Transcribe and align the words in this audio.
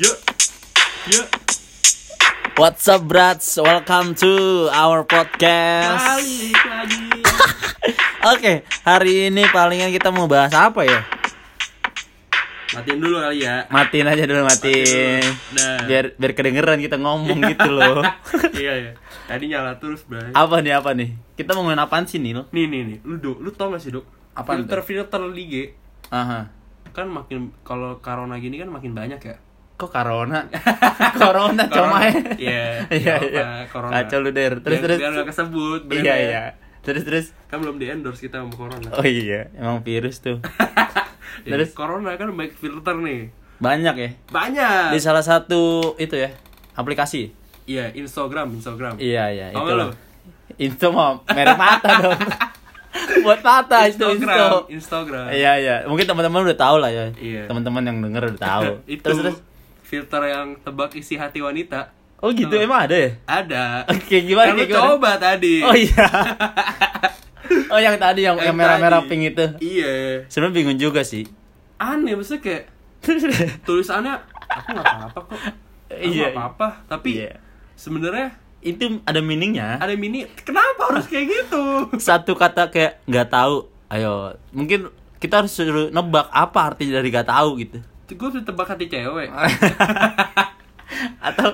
Yuk, 0.00 0.16
yuk. 1.12 1.26
What's 2.56 2.88
up, 2.88 3.04
brats? 3.04 3.60
Welcome 3.60 4.16
to 4.24 4.32
our 4.72 5.04
podcast. 5.04 6.00
Balik 6.16 6.56
lagi. 6.64 7.00
Oke, 8.32 8.52
hari 8.88 9.28
ini 9.28 9.44
palingan 9.52 9.92
kita 9.92 10.08
mau 10.08 10.24
bahas 10.24 10.48
apa 10.56 10.88
ya? 10.88 11.04
Matiin 12.72 13.04
dulu 13.04 13.20
kali 13.20 13.44
ya. 13.44 13.68
Matiin 13.68 14.08
aja 14.08 14.24
dulu, 14.24 14.48
matiin. 14.48 15.20
Nah. 15.60 15.84
Biar 15.84 16.16
biar 16.16 16.32
kedengeran 16.32 16.80
kita 16.80 16.96
ngomong 16.96 17.44
gitu 17.52 17.68
loh. 17.68 18.00
iya 18.56 18.72
ya. 18.80 18.92
Tadi 19.28 19.44
nyala 19.52 19.76
terus, 19.76 20.08
Bray. 20.08 20.32
apa 20.32 20.56
nih, 20.64 20.72
apa 20.72 20.96
nih? 20.96 21.12
Kita 21.36 21.52
mau 21.52 21.68
ngomongin 21.68 21.84
apaan 21.84 22.08
sih, 22.08 22.16
Nil? 22.16 22.48
Nih 22.48 22.64
nih 22.64 22.80
nih, 22.88 22.98
lu 23.04 23.20
dok, 23.20 23.44
lu 23.44 23.52
tau 23.52 23.68
gak 23.76 23.84
sih 23.84 23.92
dok? 23.92 24.08
Apaan 24.32 24.64
filter 24.64 24.80
filter 24.80 25.20
lige 25.28 25.76
Aha. 26.08 26.48
kan 26.96 27.04
makin 27.08 27.52
kalau 27.60 28.00
corona 28.00 28.40
gini 28.40 28.56
kan 28.56 28.72
makin 28.72 28.96
banyak 28.96 29.20
ya. 29.20 29.36
Kok 29.82 29.90
corona? 29.98 30.46
corona 31.18 31.62
cuma 31.66 32.06
ya. 32.06 32.14
Iya. 32.38 32.62
Iya, 33.02 33.14
nggak 33.18 33.34
iya. 33.34 33.46
Corona. 33.66 33.92
Kacau 33.98 34.18
lu, 34.22 34.30
Der. 34.30 34.54
Terus, 34.62 34.78
biar, 34.78 34.86
terus. 34.86 34.98
Biar 35.02 35.12
gak 35.18 35.28
kesebut. 35.34 35.80
Iya, 35.82 35.90
brandnya. 35.90 36.14
iya. 36.14 36.42
Terus, 36.82 37.02
terus. 37.02 37.26
Kan 37.50 37.58
belum 37.62 37.82
di 37.82 37.90
endorse 37.90 38.22
kita 38.22 38.38
sama 38.38 38.54
corona. 38.54 38.90
Oh 38.94 39.02
iya, 39.02 39.50
emang 39.58 39.82
virus 39.82 40.22
tuh. 40.22 40.38
Ya, 41.42 41.56
terus? 41.56 41.72
corona 41.72 42.12
kan 42.14 42.28
baik 42.36 42.54
filter 42.54 42.92
nih. 42.92 43.32
Banyak 43.56 43.94
ya. 43.96 44.10
Banyak. 44.30 44.92
Di 44.92 45.00
salah 45.00 45.24
satu 45.24 45.96
itu 45.96 46.12
ya, 46.12 46.28
aplikasi. 46.76 47.32
Iya, 47.64 47.88
Instagram, 47.96 48.52
Instagram. 48.52 49.00
Iya, 49.00 49.32
iya, 49.32 49.46
itu. 49.50 49.72
lu? 49.72 49.88
Insto 50.60 50.92
mah 50.92 51.24
merek 51.24 51.56
mata 51.56 51.88
dong. 51.98 52.20
Buat 53.24 53.40
mata 53.40 53.88
itu. 53.88 54.04
Instagram, 54.04 54.68
Instagram. 54.68 55.24
Iya, 55.32 55.52
iya. 55.56 55.76
Mungkin 55.88 56.04
teman-teman 56.04 56.44
udah 56.44 56.58
tahu 56.60 56.76
lah 56.78 56.92
ya. 56.92 57.08
Iya. 57.16 57.48
Teman-teman 57.48 57.80
yang 57.80 57.98
denger 58.04 58.22
udah 58.36 58.40
tahu. 58.44 58.64
itu 58.84 59.00
terus 59.02 59.16
terus. 59.24 59.36
Filter 59.92 60.22
yang 60.24 60.56
tebak 60.58 60.96
isi 60.96 61.14
hati 61.14 61.38
wanita 61.38 61.92
Oh 62.16 62.30
gitu, 62.30 62.54
emang 62.54 62.86
ada 62.86 62.96
ya? 62.96 63.10
ada 63.26 63.82
Oke, 63.84 64.22
gimana 64.22 64.54
kayak 64.54 64.70
gimana? 64.70 64.84
coba 64.88 65.10
tadi 65.16 65.60
Oh 65.60 65.74
iya. 65.74 66.06
oh 67.68 67.76
yang 67.76 67.98
tadi 67.98 68.22
yang, 68.22 68.38
yang 68.38 68.54
merah-merah 68.54 69.04
pink 69.04 69.22
itu. 69.28 69.44
iya 69.60 70.22
Sebenarnya 70.26 70.54
bingung 70.56 70.78
juga 70.80 71.02
sih. 71.02 71.26
aneh 71.76 72.14
maksudnya 72.14 72.40
kayak 72.40 72.64
tulisannya 73.66 74.14
aku 74.48 74.68
nggak 74.70 74.86
apa-apa 74.86 75.18
kok 75.20 75.38
aku 75.90 76.08
Iya. 76.08 76.30
apa-apa 76.30 76.68
tapi 76.86 77.10
Iya. 77.18 77.36
sebenarnya 77.74 78.32
itu 78.62 79.02
ada 79.02 79.18
meaningnya. 79.18 79.76
ada 79.76 79.92
mini 79.92 80.22
kenapa 80.38 80.88
harus 80.88 81.04
kayak 81.04 81.26
gitu 81.26 81.90
Satu 82.00 82.32
kata 82.32 82.70
kayak 82.70 83.02
nggak 83.04 83.28
tahu. 83.28 83.66
Ayo, 83.88 84.32
mungkin 84.48 84.88
kita 85.18 85.42
harus 85.42 85.50
suruh 85.50 85.90
nebak 85.90 86.30
apa 86.30 86.58
arti 86.64 86.86
dari 86.86 87.10
nggak 87.10 87.26
tahu 87.26 87.60
gitu. 87.60 87.82
Gue 88.12 88.28
udah 88.28 88.42
tebak 88.42 88.68
hati 88.68 88.86
cewek 88.86 89.28
Atau 91.20 91.48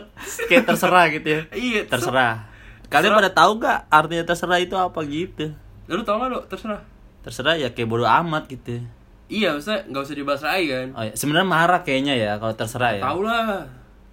kayak 0.44 0.64
terserah 0.64 1.04
gitu 1.08 1.28
ya. 1.30 1.40
iya 1.52 1.80
Terserah. 1.84 2.48
Kalian 2.84 3.12
Terserah. 3.12 3.18
pada 3.18 3.30
tahu 3.32 3.50
gak 3.58 3.78
artinya 3.88 4.24
terserah 4.24 4.58
itu 4.58 4.74
apa 4.74 5.00
gitu? 5.02 5.46
lu 5.86 6.02
tau 6.02 6.18
gak 6.18 6.28
lo 6.28 6.40
terserah 6.44 6.80
Terserah 7.20 7.56
ya 7.56 7.68
kayak 7.68 7.86
bodo 7.86 8.04
amat 8.04 8.44
gitu. 8.46 8.80
iya 9.26 9.52
maksudnya 9.52 9.84
nggak 9.86 10.02
usah 10.02 10.16
dibahas 10.16 10.42
lagi 10.42 10.66
kan 10.66 10.88
Oh 10.94 11.02
ya, 11.02 11.12
sebenarnya 11.12 11.44
marah 11.46 11.80
kayaknya 11.82 12.14
ya 12.14 12.32
kalau 12.36 12.54
terserah 12.54 12.92
ya. 12.94 13.02
tau 13.02 13.20
lah 13.20 13.60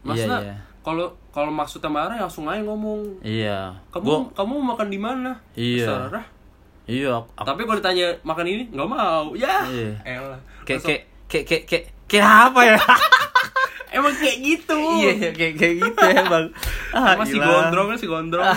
maksudnya 0.01 0.39
Iya, 0.39 0.47
iya. 0.49 0.55
kalau 0.81 1.05
kalau 1.29 1.47
maksudnya 1.49 1.87
marah 1.89 2.13
ya 2.13 2.23
langsung 2.23 2.45
aja 2.45 2.59
ngomong 2.61 2.99
Iya. 3.21 3.59
kamu 3.89 4.03
Gua- 4.03 4.27
kamu 4.33 4.51
mau 4.53 4.65
makan 4.69 4.87
di 4.87 4.99
mana 4.99 5.31
Iya. 5.53 5.87
Terserah. 5.87 6.25
iya. 6.85 7.11
aku- 7.17 7.43
Tapi 7.45 7.61
kalau 7.61 7.77
ditanya 7.77 8.07
makan 8.21 8.45
ini 8.45 8.63
nggak 8.69 8.89
mau. 8.89 9.25
Ya. 9.33 9.55
Iya. 9.65 9.91
Elah. 10.05 10.39
kayak 10.63 11.07
kayak 11.27 11.45
kayak 11.45 11.63
kayak 11.65 11.85
kayak 12.05 12.27
apa 12.45 12.61
ya? 12.65 12.77
emang 13.95 14.11
kayak 14.13 14.37
gitu. 14.39 14.75
iya, 14.99 15.31
kayak 15.31 15.53
kayak 15.55 15.75
gitu 15.81 16.03
ya, 16.05 16.23
Bang. 16.25 16.47
Ah, 16.95 17.11
Masih 17.13 17.35
gila. 17.35 17.47
gondrong 17.67 17.87
si 17.95 18.07
gondrong. 18.07 18.39
Ah, 18.41 18.55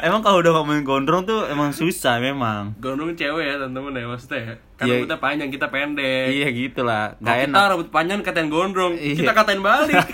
emang 0.00 0.22
kalau 0.22 0.38
udah 0.38 0.54
ngomongin 0.54 0.82
gondrong 0.82 1.22
tuh 1.22 1.46
emang 1.46 1.70
susah 1.70 2.18
memang. 2.18 2.78
gondrong 2.78 3.10
cewek 3.12 3.42
ya 3.42 3.54
teman-teman 3.56 3.90
ya 3.92 4.06
maksudnya 4.06 4.38
ya. 4.38 4.54
Kan 4.72 4.84
Iya. 4.86 4.92
rambutnya 4.96 5.18
panjang 5.18 5.50
kita 5.50 5.66
pendek. 5.66 6.26
Iya 6.30 6.48
gitu 6.48 6.80
lah, 6.80 7.04
Kalau 7.12 7.22
nggak 7.24 7.36
kita 7.36 7.50
enak. 7.50 7.66
rambut 7.68 7.88
panjang 7.90 8.18
katain 8.22 8.46
gondrong, 8.48 8.94
Iya. 8.94 9.18
kita 9.18 9.32
katain 9.34 9.60
balik. 9.60 9.98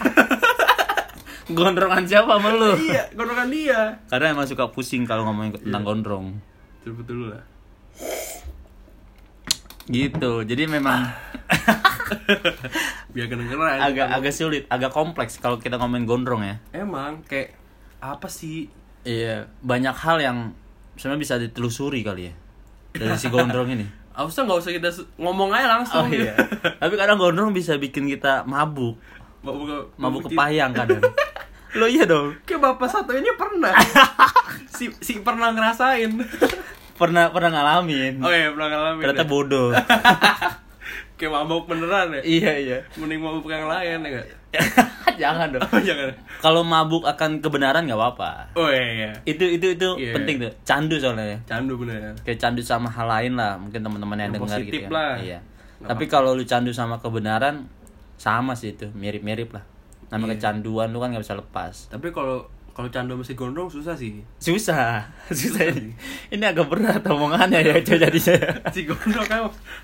Gondrongan 1.53 2.05
siapa 2.07 2.33
sama 2.33 2.51
lu? 2.51 2.73
iya, 2.81 3.05
gondrongan 3.13 3.49
dia. 3.49 3.81
Karena 4.07 4.33
emang 4.33 4.47
suka 4.47 4.71
pusing 4.71 5.05
kalau 5.05 5.27
ngomongin 5.27 5.61
tentang 5.61 5.83
Iya. 5.83 5.89
gondrong. 5.91 6.27
Cepet 6.81 7.05
dulu 7.05 7.25
lah. 7.29 7.43
Gitu. 9.93 10.33
Jadi 10.43 10.63
memang 10.67 11.05
Biar 13.13 13.27
kedengeran. 13.29 13.77
agak 13.79 14.07
agak 14.11 14.33
sulit, 14.33 14.65
agak 14.67 14.89
kompleks 14.89 15.37
kalau 15.37 15.57
kita 15.57 15.77
ngomongin 15.77 16.05
gondrong 16.05 16.43
ya. 16.43 16.57
Emang 16.73 17.21
kayak 17.23 17.55
apa 18.01 18.27
sih? 18.27 18.67
Iya, 19.03 19.45
banyak 19.61 19.93
hal 19.93 20.17
yang 20.19 20.39
sebenarnya 20.97 21.21
bisa 21.21 21.35
ditelusuri 21.37 22.01
kali 22.01 22.23
ya 22.25 22.33
dari 22.93 23.17
si 23.17 23.29
gondrong 23.29 23.69
ini. 23.69 23.85
Harusnya 24.13 24.45
nggak 24.45 24.59
usah 24.61 24.73
kita 24.73 24.89
ngomong 25.17 25.49
aja 25.51 25.65
Oh 25.65 25.69
langsung. 25.77 26.05
iya. 26.09 26.33
Tapi 26.77 26.95
kadang 26.97 27.17
gondrong 27.17 27.53
bisa 27.53 27.77
bikin 27.77 28.07
kita 28.07 28.45
mabuk, 28.45 28.97
Mabuk, 29.41 29.65
mabuk 29.69 29.85
mabuk 29.97 30.21
kepayang 30.29 30.73
kadang. 30.73 31.01
Lo 31.81 31.89
iya 31.89 32.05
dong. 32.05 32.37
Kayak 32.45 32.61
bapak 32.63 32.87
satu 32.87 33.17
ini 33.17 33.33
pernah. 33.33 33.73
si 34.69 34.93
si 35.01 35.19
pernah 35.25 35.51
ngerasain. 35.51 36.13
Pernah 37.03 37.35
pernah 37.35 37.51
ngalamin. 37.51 38.23
Oh 38.23 38.31
iya 38.31 38.55
pernah 38.55 38.69
ngalamin. 38.71 39.03
Ternyata 39.03 39.25
ya? 39.27 39.29
bodoh. 39.29 39.69
Kayak 41.19 41.33
mabuk 41.35 41.67
beneran 41.67 42.15
ya. 42.15 42.23
iya 42.23 42.53
iya. 42.59 42.79
Mending 42.95 43.19
mabuk 43.19 43.47
yang 43.47 43.67
lain 43.67 43.99
ya 43.99 44.09
enggak? 44.11 44.27
Jangan 45.23 45.55
dong. 45.55 45.63
Oh 45.63 45.79
jangan. 45.79 46.11
Kalau 46.39 46.63
mabuk 46.63 47.03
akan 47.05 47.39
kebenaran 47.39 47.87
nggak 47.87 47.95
apa-apa. 47.95 48.31
Oh 48.55 48.67
iya 48.67 48.87
iya. 49.07 49.11
Itu 49.23 49.47
itu 49.47 49.75
itu 49.75 49.89
Iya. 49.99 50.15
penting 50.15 50.43
tuh. 50.43 50.51
Candu 50.63 50.99
soalnya. 50.99 51.39
Candu 51.43 51.79
bener. 51.79 52.15
Kayak 52.23 52.39
candu 52.39 52.63
sama 52.63 52.87
hal 52.87 53.07
lain 53.07 53.35
lah, 53.35 53.55
mungkin 53.55 53.83
teman-teman 53.83 54.19
yang, 54.19 54.31
Yang 54.31 54.35
dengar 54.39 54.49
positif 54.59 54.73
gitu 54.73 54.87
kan. 54.87 54.91
lah. 54.91 55.15
Iya. 55.19 55.39
Nggak 55.79 55.89
Tapi 55.91 56.05
kalau 56.07 56.31
lu 56.35 56.43
candu 56.43 56.71
sama 56.71 56.97
kebenaran 56.99 57.67
sama 58.17 58.55
sih 58.55 58.75
itu, 58.75 58.91
mirip-mirip 58.93 59.51
lah. 59.53 59.63
Namanya 60.11 60.35
Iya. 60.35 60.39
kecanduan 60.39 60.91
lu 60.91 60.99
kan 60.99 61.15
nggak 61.15 61.23
bisa 61.23 61.35
lepas. 61.35 61.75
Tapi 61.87 62.09
kalau 62.11 62.47
kalau 62.73 62.89
candu 62.89 63.21
masih 63.21 63.37
gondrong 63.37 63.69
susah 63.69 63.93
sih. 63.93 64.25
Susah, 64.41 65.05
susah 65.29 65.69
ini. 65.69 65.93
Ini 66.33 66.45
agak 66.57 66.73
berat 66.73 67.05
omongannya 67.05 67.61
ya, 67.61 67.77
coba 67.85 68.09
jadinya. 68.09 68.37
Si 68.73 68.89
gondrong 68.89 69.27
kan 69.29 69.39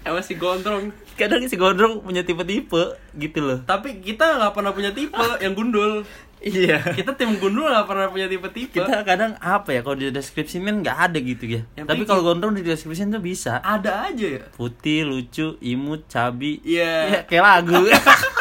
emang 0.08 0.24
si 0.24 0.34
gondrong. 0.40 0.84
Kadang 1.20 1.44
si 1.44 1.60
gondrong 1.60 2.00
punya 2.00 2.24
tipe-tipe 2.24 2.96
gitu 3.20 3.38
loh. 3.44 3.58
Tapi 3.68 4.00
kita 4.00 4.40
nggak 4.40 4.52
pernah 4.56 4.72
punya 4.72 4.90
tipe 4.96 5.20
yang 5.44 5.52
gundul. 5.52 6.00
Iya. 6.38 6.94
Kita 6.94 7.18
tim 7.18 7.36
gundul 7.36 7.68
nggak 7.68 7.84
pernah 7.84 8.08
punya 8.08 8.24
tipe-tipe. 8.24 8.80
Kita 8.80 9.04
kadang 9.04 9.36
apa 9.36 9.68
ya 9.76 9.80
kalau 9.84 10.00
di 10.00 10.08
deskripsi 10.08 10.64
kan 10.64 10.80
nggak 10.80 10.98
ada 11.12 11.18
gitu 11.20 11.44
ya. 11.44 11.62
Yang 11.76 11.86
Tapi 11.92 12.02
kalau 12.08 12.22
gondrong 12.24 12.56
di 12.56 12.64
deskripsi 12.64 13.04
tuh 13.12 13.20
bisa. 13.20 13.60
ada 13.60 14.08
aja 14.08 14.26
ya. 14.40 14.44
Putih, 14.56 15.04
lucu, 15.04 15.60
imut, 15.60 16.08
cabi. 16.08 16.64
Iya. 16.64 16.92
Ya, 17.12 17.20
kayak 17.28 17.44
lagu. 17.44 17.84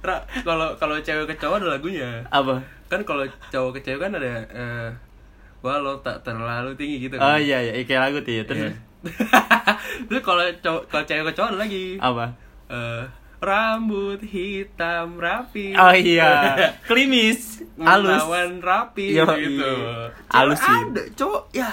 Ra, 0.00 0.16
Kalau 0.38 0.74
kalau 0.74 0.96
cewek 0.98 1.26
ke 1.26 1.36
cowok 1.36 1.56
ada 1.58 1.68
lagunya. 1.72 2.22
apa? 2.26 2.58
Kan 2.86 3.02
kalau 3.02 3.22
cowok 3.48 3.76
ke 3.76 3.80
cewek 3.82 4.00
kan 4.00 4.12
ada 4.12 4.26
eh 4.46 4.88
walau 5.58 5.98
tak 5.98 6.22
terlalu 6.22 6.74
tinggi 6.74 7.02
gitu 7.02 7.16
Oh 7.16 7.26
kan. 7.26 7.38
iya 7.38 7.58
iya, 7.60 7.82
kayak 7.82 8.02
lagu 8.02 8.18
tuh 8.20 8.32
ya. 8.32 8.42
Terus 8.44 8.60
Iya. 8.60 8.70
Terus 10.06 10.22
kalau 10.22 10.42
cowok 10.56 10.82
kalau 10.86 11.04
cewek 11.04 11.24
ke 11.24 11.34
cowok 11.34 11.48
ada 11.48 11.58
lagi. 11.58 11.86
apa? 11.96 12.24
Eh, 12.66 13.02
rambut 13.38 14.18
hitam 14.20 15.16
rapi. 15.16 15.72
Oh 15.72 15.92
iya, 15.92 16.56
klimis, 16.88 17.62
halus. 17.76 18.18
Menawan 18.18 18.58
rapi 18.58 19.12
Yo, 19.12 19.22
gitu. 19.28 19.62
iya. 19.62 20.10
Cewek 20.18 20.32
Halus 20.32 20.58
sih. 20.58 20.74
Ada, 20.84 21.02
cowok 21.14 21.42
ya. 21.52 21.70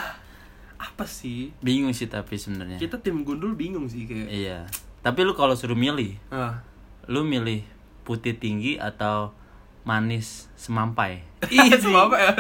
Apa 0.76 1.06
sih? 1.06 1.50
Bingung 1.58 1.90
sih 1.92 2.06
tapi 2.06 2.36
sebenarnya. 2.36 2.78
Kita 2.78 3.00
tim 3.00 3.24
gundul 3.24 3.56
bingung 3.56 3.88
sih 3.88 4.04
kayak. 4.04 4.28
Iya. 4.28 4.60
Tapi 5.00 5.20
lu 5.22 5.34
kalau 5.34 5.52
suruh 5.52 5.74
milih, 5.74 6.20
Ah. 6.30 6.60
Lu 7.08 7.28
milih 7.28 7.64
putih 8.04 8.36
tinggi 8.36 8.80
atau 8.80 9.36
manis 9.84 10.48
semampai? 10.56 11.24
Iya, 11.52 11.76
ya? 11.84 12.32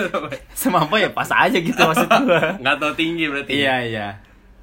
semampai 0.55 1.07
ya 1.07 1.09
pas 1.11 1.27
aja 1.27 1.57
gitu 1.59 1.75
maksud 1.75 2.07
gua. 2.07 2.55
Nggak 2.63 2.75
tahu 2.79 2.93
tinggi 2.95 3.27
berarti. 3.27 3.51
iya 3.51 3.75
iya. 3.83 4.07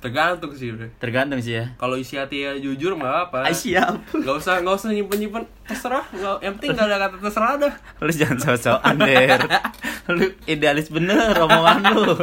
Tergantung 0.01 0.57
sih, 0.57 0.73
Bre. 0.73 0.89
Tergantung 0.97 1.45
sih 1.45 1.61
ya. 1.61 1.77
Kalau 1.77 1.93
isi 2.01 2.17
hati 2.17 2.41
ya 2.41 2.57
jujur 2.57 2.97
nggak 2.97 3.17
apa. 3.29 3.45
Ah, 3.45 3.53
siap. 3.53 4.01
Gak 4.17 4.33
usah 4.33 4.65
nggak 4.65 4.73
usah 4.81 4.97
nyimpen 4.97 5.21
nyimpen 5.21 5.45
terserah. 5.69 6.09
Nggak, 6.09 6.37
yang 6.41 6.53
penting 6.57 6.71
nggak 6.73 6.89
ada 6.89 6.97
kata 6.97 7.17
terserah 7.21 7.53
dah. 7.61 7.75
Lu 8.01 8.13
jangan 8.17 8.39
sok-sokan 8.41 8.97
Der. 9.05 9.41
Lu 10.09 10.25
idealis 10.49 10.89
bener 10.89 11.37
omongan 11.37 11.93
lu. 11.93 12.17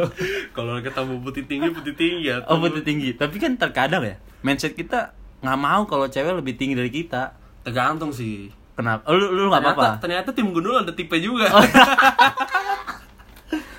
Kalau 0.50 0.74
ketemu 0.82 1.14
putih 1.22 1.46
tinggi 1.46 1.70
putih 1.70 1.94
tinggi 1.94 2.34
ya. 2.34 2.42
Oh 2.50 2.58
putih 2.58 2.82
tinggi. 2.82 3.14
Tapi 3.14 3.38
kan 3.38 3.54
terkadang 3.54 4.02
ya, 4.02 4.18
mindset 4.42 4.74
kita 4.74 5.14
nggak 5.46 5.58
mau 5.62 5.86
kalau 5.86 6.10
cewek 6.10 6.34
lebih 6.34 6.58
tinggi 6.58 6.74
dari 6.74 6.90
kita. 6.90 7.38
Tergantung 7.68 8.10
sih. 8.10 8.48
Kenapa? 8.72 9.04
Oh, 9.04 9.14
lu 9.18 9.36
lu 9.36 9.52
nggak 9.52 9.60
apa-apa. 9.60 10.00
ternyata 10.00 10.32
tim 10.32 10.48
gundul 10.54 10.80
ada 10.80 10.94
tipe 10.96 11.20
juga. 11.20 11.52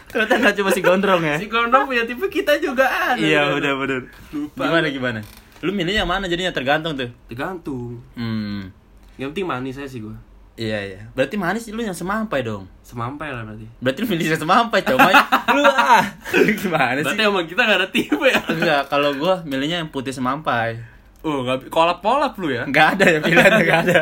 Ternyata 0.10 0.34
nggak 0.42 0.56
cuma 0.58 0.70
si 0.74 0.82
gondrong 0.82 1.22
ya. 1.22 1.38
si 1.38 1.46
gondrong 1.46 1.86
punya 1.86 2.06
tipe 2.06 2.26
kita 2.30 2.58
juga 2.62 2.86
ada. 2.86 3.18
Iya 3.18 3.54
bener 3.54 3.74
bener. 3.78 4.00
Lupa. 4.34 4.66
Gimana 4.70 4.88
gimana? 4.90 5.20
Lu 5.66 5.70
milih 5.74 5.94
yang 5.94 6.10
mana 6.10 6.26
jadinya 6.26 6.54
tergantung 6.54 6.98
tuh. 6.98 7.10
Tergantung. 7.30 8.02
Hmm. 8.18 8.74
Yang 9.20 9.36
penting 9.36 9.48
manis 9.48 9.78
aja 9.78 9.90
sih 9.90 10.02
gue. 10.02 10.16
Iya 10.60 10.80
iya. 10.84 11.02
Berarti 11.16 11.40
manis 11.40 11.64
lu 11.72 11.80
yang 11.80 11.96
semampai 11.96 12.44
dong. 12.44 12.68
Semampai 12.84 13.32
lah 13.32 13.48
berarti. 13.48 13.68
Berarti 13.80 14.00
lu 14.04 14.08
milih 14.12 14.26
yang 14.36 14.42
semampai 14.44 14.80
coba. 14.84 15.10
lu 15.56 15.64
ah. 15.64 16.04
Gimana 16.60 17.00
sih? 17.00 17.16
Berarti 17.16 17.24
emang 17.24 17.46
kita 17.48 17.62
gak 17.64 17.80
ada 17.80 17.88
tipe 17.88 18.28
ya? 18.28 18.42
Enggak, 18.52 18.82
kalau 18.92 19.16
gua 19.16 19.40
milihnya 19.48 19.80
yang 19.80 19.92
putih 19.92 20.12
semampai. 20.12 20.99
Oh, 21.20 21.44
gak 21.44 21.68
kolap-kolap 21.68 22.34
lu 22.36 22.48
ya? 22.50 22.64
Enggak 22.64 22.96
ada 22.96 23.06
ya 23.08 23.20
pilihannya 23.26 23.60
enggak 23.60 23.80
ada. 23.86 24.00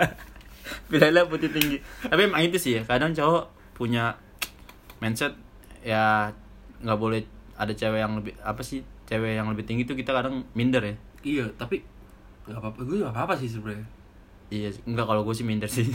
Pilihannya 0.85 1.23
putih 1.25 1.49
tinggi. 1.49 1.77
Tapi 2.01 2.21
emang 2.23 2.41
itu 2.41 2.55
sih 2.55 2.77
ya, 2.77 2.81
kadang 2.83 3.11
cowok 3.11 3.43
punya 3.73 4.13
mindset 4.97 5.33
ya 5.79 6.29
nggak 6.77 6.93
boleh 6.95 7.21
ada 7.53 7.69
cewek 7.71 7.99
yang 7.99 8.13
lebih 8.13 8.33
apa 8.39 8.61
sih 8.61 8.81
cewek 9.03 9.33
yang 9.33 9.45
lebih 9.47 9.63
tinggi 9.63 9.81
tuh 9.83 9.93
kita 9.93 10.09
kadang 10.11 10.45
minder 10.51 10.81
ya 10.83 10.95
Iya, 11.19 11.45
tapi 11.53 11.81
gak 12.43 12.55
apa-apa. 12.55 12.79
Gue 12.81 12.97
gak 12.99 13.09
apa-apa 13.09 13.33
sih 13.35 13.47
sebenarnya. 13.47 13.85
iya 14.47 14.69
sih. 14.69 14.79
enggak 14.83 15.05
kalau 15.05 15.21
gue 15.21 15.33
sih 15.33 15.43
minder 15.43 15.67
sih 15.67 15.85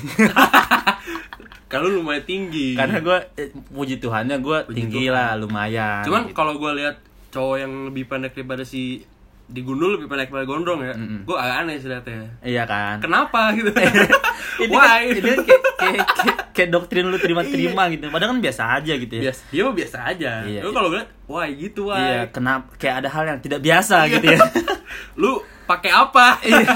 Kalau 1.66 1.88
lumayan 1.88 2.20
tinggi. 2.22 2.76
karena 2.76 3.00
gue 3.00 3.16
eh, 3.34 3.48
puji 3.66 3.96
Tuhannya 3.96 4.36
gue 4.38 4.58
Puji 4.66 4.76
tinggi 4.76 5.02
Tuhan. 5.02 5.14
lah 5.14 5.30
lumayan 5.34 6.04
Cuman 6.04 6.28
kalau 6.30 6.54
gue 6.54 6.70
lihat 6.76 7.00
cowok 7.30 7.56
yang 7.58 7.72
lebih 7.88 8.04
pendek 8.04 8.34
daripada 8.34 8.60
si 8.62 9.00
di 9.52 9.60
gundul 9.60 9.94
lebih 9.94 10.06
pendek 10.06 10.26
daripada 10.26 10.44
gondrong 10.44 10.80
ya, 10.80 10.92
Mm-mm. 10.92 11.22
gue 11.22 11.36
agak 11.36 11.56
aneh 11.58 11.76
sih 11.76 11.86
liatnya. 11.86 12.24
iya 12.40 12.64
kan 12.64 12.96
Kenapa 12.98 13.52
gitu? 13.52 13.68
ini 14.62 14.72
kan, 14.72 14.80
Why? 14.88 15.00
ini 15.10 15.20
kan 15.20 15.38
kayak, 15.38 15.62
kayak, 15.76 16.06
kayak, 16.08 16.36
kayak 16.50 16.68
doktrin 16.70 17.06
lu 17.06 17.16
terima-terima 17.16 17.82
gitu 17.88 18.08
padahal 18.08 18.32
kan 18.32 18.40
biasa 18.40 18.62
aja 18.74 18.92
gitu 18.94 19.12
ya 19.14 19.22
biasa, 19.22 19.40
mah 19.62 19.74
biasa 19.74 19.98
aja. 20.06 20.32
Iya, 20.42 20.60
Lu 20.60 20.68
iya. 20.68 20.74
kalau 20.74 20.88
ngeliat, 20.88 21.08
wah 21.24 21.46
gitu 21.46 21.80
wah. 21.86 21.98
iya 21.98 22.20
kenapa 22.26 22.72
kayak 22.74 22.96
ada 22.98 23.08
hal 23.08 23.24
yang 23.26 23.38
tidak 23.38 23.60
biasa 23.60 23.96
Iya. 24.02 24.12
gitu 24.12 24.26
ya 24.26 24.38
Lu 25.20 25.30
pakai 25.64 25.90
apa? 25.90 26.26
Iya. 26.42 26.66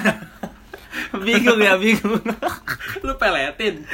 bingung 1.17 1.59
ya 1.59 1.75
bingung 1.77 2.21
Lu 3.01 3.13
peletin. 3.15 3.85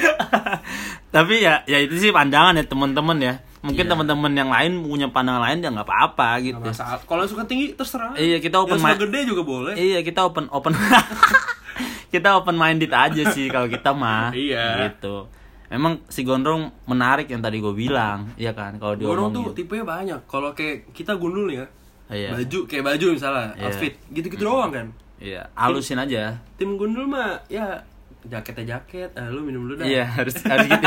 tapi 1.09 1.35
ya 1.39 1.63
ya 1.65 1.79
itu 1.79 1.99
sih 1.99 2.11
pandangan 2.11 2.55
ya 2.55 2.65
teman-teman 2.65 3.19
ya 3.19 3.35
mungkin 3.63 3.85
Iya. 3.85 3.91
teman-teman 3.91 4.33
yang 4.33 4.51
lain 4.51 4.73
punya 4.83 5.07
pandangan 5.07 5.39
lain 5.41 5.59
ya 5.59 5.71
nggak 5.71 5.87
apa-apa 5.87 6.29
gitu. 6.43 6.59
Kalau 7.05 7.25
suka 7.25 7.43
tinggi 7.43 7.73
terserah. 7.73 8.13
Iya, 8.13 8.39
kita 8.39 8.59
open 8.59 8.77
mind. 8.77 8.99
gede 9.01 9.21
juga 9.25 9.43
boleh. 9.43 9.75
iya 9.75 10.03
kita 10.03 10.21
open 10.23 10.51
open 10.51 10.75
kita 12.13 12.37
open 12.37 12.55
minded 12.55 12.91
aja 12.91 13.23
sih 13.31 13.47
kalau 13.47 13.67
kita 13.67 13.91
mah 13.91 14.31
Iya. 14.33 14.91
gitu 14.91 15.31
memang 15.69 16.05
si 16.07 16.21
gondrong 16.21 16.69
menarik 16.85 17.25
yang 17.27 17.41
tadi 17.41 17.57
gue 17.57 17.73
bilang 17.73 18.29
iya 18.37 18.53
kan 18.53 18.77
kalau 18.77 18.93
Gondrong 18.93 19.33
tuh 19.33 19.41
diomongin 19.41 19.57
tipenya 19.57 19.85
banyak. 19.87 20.21
Kalau 20.27 20.53
kayak 20.53 20.93
kita 20.93 21.17
gundul 21.17 21.49
ya, 21.49 21.65
iya 22.09 22.29
baju 22.31 22.59
kayak 22.67 22.85
baju 22.85 23.07
misalnya, 23.11 23.57
Iya. 23.57 23.65
outfit 23.65 23.95
gitu-gitu 24.11 24.43
doang 24.43 24.69
kan. 24.69 24.87
iya 25.17 25.49
halusin 25.55 25.97
aja 25.97 26.37
Tim 26.59 26.77
gundul 26.77 27.07
mah 27.07 27.41
ya 27.47 27.81
jaketnya 28.23 28.77
jaket, 28.77 29.15
ah, 29.15 29.27
lu 29.27 29.41
minum 29.41 29.65
dulu 29.65 29.79
dah. 29.79 29.87
iya 29.87 30.05
harus 30.05 30.35
harus 30.43 30.67
gitu 30.67 30.87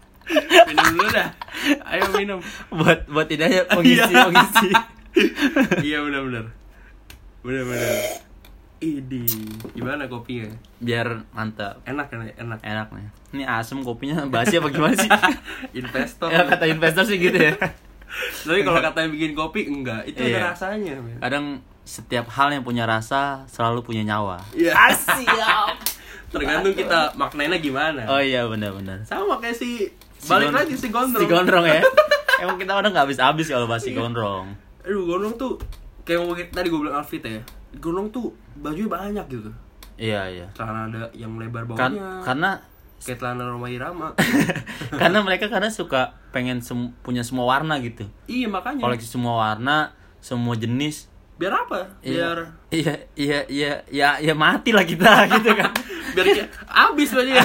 minum 0.68 0.86
dulu 0.94 1.08
dah. 1.12 1.28
Ayo 1.84 2.04
minum. 2.12 2.38
buat 2.70 3.06
buat 3.06 3.26
ini 3.26 3.42
aja 3.42 3.66
pengisi 3.66 4.02
Iya. 4.06 4.24
pengisi 4.24 4.68
iya 5.88 5.98
benar-benar. 6.00 6.46
Benar-benar. 7.40 7.94
Idi, 8.76 9.24
gimana 9.72 10.04
kopinya? 10.04 10.52
biar 10.76 11.24
mantap 11.30 11.80
Enak 11.82 12.06
kan? 12.06 12.28
Enak. 12.28 12.60
enak 12.60 12.88
nih 12.92 13.08
ini 13.32 13.42
asem 13.42 13.80
kopinya 13.80 14.20
basi 14.26 14.60
apa 14.60 14.68
gimana 14.68 14.92
sih 14.92 15.08
Investor. 15.80 16.28
ya 16.28 16.44
kata 16.44 16.68
investor 16.68 17.00
sih 17.02 17.16
gitu 17.16 17.32
ya 17.34 17.56
Tapi 18.38 18.60
kalau 18.60 18.78
katanya 18.78 19.08
bikin 19.08 19.32
kopi 19.32 19.64
enggak, 19.64 20.04
itu 20.04 20.20
Iya. 20.20 20.36
ada 20.36 20.52
rasanya. 20.52 20.92
men. 20.98 21.16
kadang 21.18 21.44
setiap 21.82 22.28
hal 22.28 22.48
yang 22.50 22.60
punya 22.60 22.84
rasa 22.84 23.44
selalu 23.46 23.80
punya 23.82 24.04
nyawa 24.04 24.44
Iya. 24.52 24.76
siap 24.92 25.76
Tergantung 26.36 26.74
kita 26.74 27.14
maknainya 27.14 27.56
gimana. 27.56 28.04
oh 28.04 28.20
iya 28.20 28.44
benar-benar 28.44 29.00
Sama 29.02 29.38
kayak 29.38 29.56
Si 29.56 29.88
balik 30.28 30.50
lagi 30.52 30.74
si 30.74 30.88
gondrong. 30.88 31.20
si 31.20 31.26
gondrong 31.26 31.64
ya 31.64 31.80
emang 32.42 32.56
kita 32.56 32.72
udah 32.72 32.90
nggak 32.90 33.04
habis-habis 33.04 33.46
kalau 33.46 33.64
bahas 33.64 33.80
si 33.80 33.90
gondrong 33.90 34.52
Aduh, 34.82 35.02
gondrong 35.04 35.34
tuh 35.34 35.58
kayak 36.02 36.20
ngomongin 36.20 36.46
tadi 36.48 36.66
gue 36.66 36.78
bilang 36.78 36.96
outfit 36.96 37.18
ya. 37.18 37.42
Gondrong 37.76 38.06
tuh 38.08 38.30
bajunya 38.56 38.86
banyak 38.86 39.26
gitu. 39.28 39.50
iya 39.96 40.22
iya 40.26 40.46
Celana 40.52 40.86
ada 40.86 41.10
yang 41.12 41.34
lebar 41.34 41.66
kan 41.68 41.90
bawahnya. 41.90 42.22
karena 42.22 42.50
kayak 42.96 43.18
celana 43.18 43.42
Roma 43.44 43.66
Irama. 43.66 44.08
karena 45.00 45.18
mereka 45.20 45.46
karena 45.46 45.66
suka 45.68 46.14
pengen 46.30 46.62
sem- 46.62 46.94
punya 47.00 47.20
semua 47.20 47.48
warna 47.48 47.80
gitu 47.80 48.06
iya, 48.24 48.46
makanya. 48.46 48.78
koleksi 48.78 49.08
semua 49.08 49.42
warna 49.42 49.90
semua 50.18 50.54
jenis 50.54 51.10
Biar 51.36 51.52
apa? 51.52 51.84
Biar 52.00 52.48
iya 52.70 52.94
iya 53.12 53.38
iya 53.46 53.72
ya 53.86 54.08
ya 54.16 54.32
mati 54.32 54.70
lah 54.70 54.82
kita 54.82 55.04
gitu 55.34 55.50
kan 55.52 55.68
biar 56.12 56.48
abis 56.64 57.10
aja. 57.12 57.44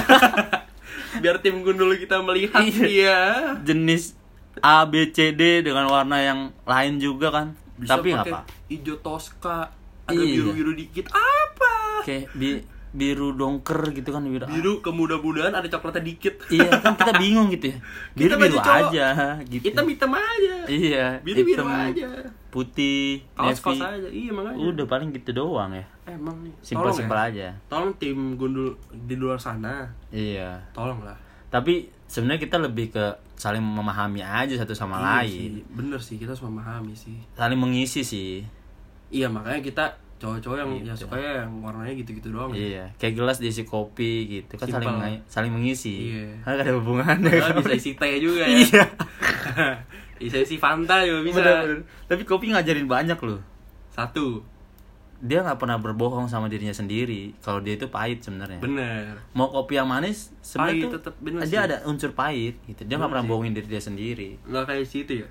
Biar 1.14 1.36
tim 1.38 1.60
gundul 1.60 1.92
kita 1.94 2.20
melihat 2.20 2.62
Iya. 2.62 2.80
dia. 2.80 3.20
jenis 3.60 4.16
A 4.58 4.84
B 4.84 5.08
C 5.08 5.30
D 5.30 5.60
dengan 5.60 5.86
warna 5.86 6.16
yang 6.16 6.40
lain 6.62 6.96
juga 6.96 7.28
kan 7.28 7.46
Bisa 7.74 7.96
tapi 7.96 8.12
apa 8.12 8.44
hijau 8.66 8.96
toska, 8.96 9.72
ada 10.02 10.14
Iya. 10.14 10.38
biru-biru 10.38 10.72
dikit. 10.72 11.08
Apa? 11.08 11.74
kayak 12.02 12.30
bi- 12.32 12.62
biru 12.92 13.32
dongker 13.32 13.88
gitu 13.90 14.08
kan 14.08 14.20
biru 14.22 14.44
Biru 14.46 14.72
kemudah-mudahan 14.78 15.48
ada 15.50 15.64
coklatnya 15.64 16.04
dikit. 16.04 16.36
iya 16.46 16.68
kan 16.76 16.92
kita 16.92 17.16
bingung 17.16 17.48
gitu 17.48 17.68
ya 17.68 17.78
biru 18.12 18.20
Kita 18.22 18.36
biru 18.36 18.56
aja 18.60 19.06
gitu 19.42 19.64
Hitam-hitam 19.64 20.12
aja. 20.12 20.54
iya 20.66 21.06
Biru-biru 21.18 21.64
hitam, 21.64 21.88
aja. 21.88 22.08
putih 22.48 23.24
Kaos-kaos 23.32 23.74
navy 23.74 23.96
aja. 23.96 24.08
Iya 24.10 24.30
makanya. 24.30 24.60
udah 24.68 24.84
paling 24.86 25.08
gitu 25.10 25.30
doang 25.32 25.72
ya 25.72 25.84
Emang 26.04 26.36
nih. 26.38 26.52
simpel 26.60 26.92
simpel 26.92 27.16
ya. 27.16 27.24
aja 27.26 27.48
Tolong 27.66 27.92
tim 27.96 28.36
gundul 28.36 28.76
di 28.92 29.14
luar 29.14 29.36
sana. 29.36 29.88
iya 30.10 30.60
Tolong 30.70 31.00
lah. 31.00 31.16
tapi 31.48 31.88
sebenarnya 32.04 32.40
kita 32.42 32.56
lebih 32.58 32.90
ke 32.90 33.04
saling 33.34 33.58
memahami 33.58 34.20
aja 34.20 34.52
satu 34.54 34.72
sama 34.72 34.96
Iya 34.96 35.04
lain 35.24 35.50
sih, 35.56 35.64
Bener 35.72 35.98
sih, 35.98 36.16
kita 36.16 36.30
harus 36.30 36.44
memahami 36.44 36.92
sih. 36.92 37.16
saling 37.32 37.56
mengisi 37.56 38.02
sih 38.02 38.44
Iya 39.08 39.28
makanya 39.28 39.60
kita 39.60 39.84
cowok-cowok 40.22 40.56
yang 40.56 40.70
Gitu. 40.72 40.86
yang 40.86 40.96
suka 40.96 41.14
ya 41.16 41.32
yang 41.40 41.52
warnanya 41.58 41.94
gitu-gitu 41.94 42.28
doang. 42.30 42.48
ya. 42.48 42.56
iya 42.56 42.84
kayak 42.94 43.14
gelas 43.16 43.36
diisi 43.36 43.62
kopi 43.62 44.12
gitu 44.32 44.54
kan 44.54 44.70
saling 44.70 44.86
Simpel. 44.86 44.94
mengi- 45.00 45.22
saling 45.26 45.52
mengisi 45.52 45.96
Iya. 46.08 46.26
kan 46.40 46.54
ada 46.56 46.72
hubungannya 46.72 47.26
Padahal 47.32 47.58
bisa 47.58 47.74
isi 47.74 47.90
teh 47.92 48.12
juga 48.16 48.42
ya. 48.42 48.54
iya 48.56 48.84
bisa 50.22 50.38
isi 50.38 50.56
Fanta 50.56 51.02
juga 51.02 51.20
bisa. 51.22 51.36
Bener-bener. 51.36 51.80
tapi 52.04 52.22
kopi 52.22 52.48
ngajarin 52.48 52.86
banyak 52.86 53.18
loh 53.18 53.42
Satu. 53.88 54.46
dia 55.18 55.38
nggak 55.40 55.54
pernah 55.56 55.76
berbohong 55.76 56.26
sama 56.26 56.46
dirinya 56.46 56.72
sendiri 56.72 57.30
kalau 57.38 57.58
dia 57.58 57.74
itu 57.74 57.86
pahit 57.86 58.18
sebenarnya 58.20 58.58
Bener. 58.58 59.18
mau 59.32 59.46
kopi 59.48 59.74
yang 59.74 59.86
manis 59.86 60.34
sebenarnya 60.40 60.90
tetep 60.92 61.14
bener 61.16 61.42
dia 61.42 61.50
sih. 61.52 61.58
ada 61.60 61.76
unsur 61.84 62.10
pahit 62.10 62.58
gitu 62.64 62.82
dia 62.82 62.94
nggak 62.94 63.02
Bener 63.02 63.10
pernah 63.12 63.24
sih. 63.24 63.30
bohongin 63.30 63.52
diri 63.52 63.68
dia 63.68 63.78
sendiri 63.80 64.30
Nggak 64.44 64.64
kayak 64.64 64.82
si 64.84 64.98
itu 65.00 65.14
ya. 65.16 65.28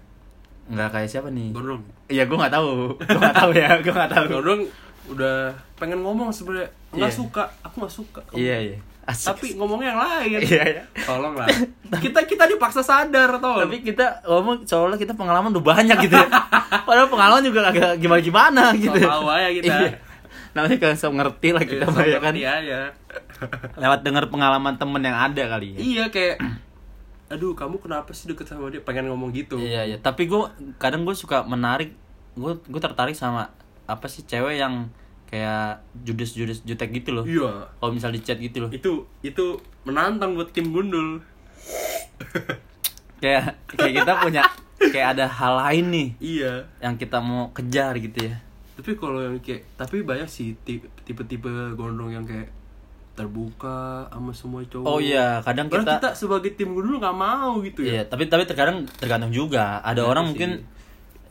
nggak 0.64 0.90
kayak 0.90 1.10
siapa 1.10 1.28
nih 1.30 1.52
Gondrong. 1.52 1.84
iya 2.08 2.24
gue 2.24 2.38
nggak 2.38 2.54
tahu 2.54 2.70
gue 2.96 3.20
nggak 3.20 3.36
tahu 3.36 3.52
ya 3.54 3.70
gue 3.78 3.92
nggak 3.92 4.12
tahu 4.14 4.26
Gondrong 4.30 4.62
udah 5.08 5.50
pengen 5.76 6.00
ngomong 6.00 6.30
sebenarnya 6.30 6.70
nggak 6.92 7.08
Iya. 7.08 7.18
suka. 7.18 7.44
Aku 7.62 7.76
nggak 7.80 7.94
suka. 7.94 8.22
iya 8.32 8.58
iya 8.62 8.78
Asik. 9.02 9.34
Tapi 9.34 9.48
ngomongnya 9.56 9.92
yang 9.92 10.00
lain. 10.00 10.40
iya 10.42 10.64
iya 10.72 10.84
Tolong 11.00 11.34
lah. 11.34 11.50
Kita 12.04 12.22
kita 12.24 12.46
dipaksa 12.46 12.80
sadar 12.80 13.34
tau. 13.38 13.60
tapi 13.60 13.82
kita 13.82 14.22
ngomong 14.24 14.62
soalnya 14.64 14.96
kita 14.96 15.12
pengalaman 15.12 15.50
udah 15.50 15.66
banyak 15.68 15.98
gitu 16.02 16.16
ya 16.16 16.28
padahal 16.88 17.08
pengalaman 17.08 17.42
juga 17.42 17.68
agak 17.68 17.98
gimana 17.98 18.22
gimana 18.22 18.64
gitu 18.74 18.96
tahu 18.96 19.28
aja 19.28 19.50
kita. 19.52 19.68
Iya. 19.68 19.92
namanya 20.52 20.78
kan 20.78 20.94
sok 20.94 21.14
ngerti 21.14 21.50
lah 21.50 21.64
kita 21.64 21.86
mah 21.86 22.04
ya 22.04 22.20
kan 22.20 22.32
aja. 22.32 22.80
lewat 23.76 24.00
dengar 24.02 24.24
pengalaman 24.28 24.76
temen 24.76 25.02
yang 25.02 25.18
ada 25.18 25.44
kali 25.50 25.74
ya 25.74 25.78
Iya 25.78 26.04
kayak 26.08 26.36
aduh 27.28 27.52
kamu 27.52 27.80
kenapa 27.80 28.12
sih 28.12 28.28
deket 28.28 28.44
sama 28.46 28.68
dia 28.68 28.80
pengen 28.80 29.08
ngomong 29.08 29.32
gitu 29.32 29.56
Iya 29.56 29.84
iya, 29.86 29.98
tapi 29.98 30.26
gue 30.26 30.48
kadang 30.76 31.02
gue 31.02 31.12
suka 31.14 31.42
menarik, 31.42 31.96
gue 32.34 32.54
gue 32.58 32.82
tertarik 32.82 33.14
sama 33.14 33.52
apa 33.92 34.06
sih 34.06 34.24
cewek 34.24 34.56
yang 34.56 34.88
kayak 35.26 35.80
judes 35.98 36.32
judes 36.32 36.60
jutek 36.62 36.92
gitu 36.92 37.12
loh. 37.12 37.24
iya 37.24 37.68
Kalau 37.74 37.92
misal 37.92 38.10
di 38.10 38.20
chat 38.20 38.36
gitu 38.36 38.58
loh, 38.60 38.70
itu 38.70 38.92
itu 39.22 39.46
menantang 39.84 40.34
buat 40.34 40.50
tim 40.50 40.70
gundul 40.70 41.20
kayak 43.22 43.44
kayak 43.70 43.94
kita 43.98 44.12
punya 44.18 44.42
kayak 44.82 45.08
ada 45.16 45.26
hal 45.28 45.54
lain 45.60 45.86
nih 45.88 46.10
iya 46.20 46.54
yang 46.80 46.96
kita 46.96 47.18
mau 47.18 47.50
kejar 47.52 47.94
gitu 47.96 48.28
ya. 48.28 48.36
tapi 48.74 48.98
kalau 48.98 49.22
yang 49.22 49.38
kayak 49.40 49.62
tapi 49.76 50.02
banyak 50.02 50.26
sih 50.26 50.58
ti- 50.60 50.82
tipe-tipe 51.04 51.48
gondrong 51.76 52.10
yang 52.10 52.26
kayak 52.26 52.50
terbuka 53.12 54.08
sama 54.08 54.32
semua 54.32 54.64
cowok 54.64 54.88
Oh 54.88 54.98
iya, 54.98 55.38
kadang 55.42 55.68
Padahal 55.68 55.84
kita, 55.86 55.94
kita 56.00 56.10
sebagai 56.16 56.52
tim 56.56 56.72
gundul 56.72 56.98
nggak 56.98 57.14
mau 57.14 57.60
gitu 57.60 57.84
ya 57.84 57.92
iya, 57.92 58.04
tapi 58.04 58.26
tapi 58.26 58.44
terkadang 58.44 58.88
tergantung 58.96 59.30
juga. 59.30 59.80
Ada 59.80 60.00
Iya 60.00 60.08
orang 60.08 60.24
sih. 60.24 60.30
mungkin 60.32 60.50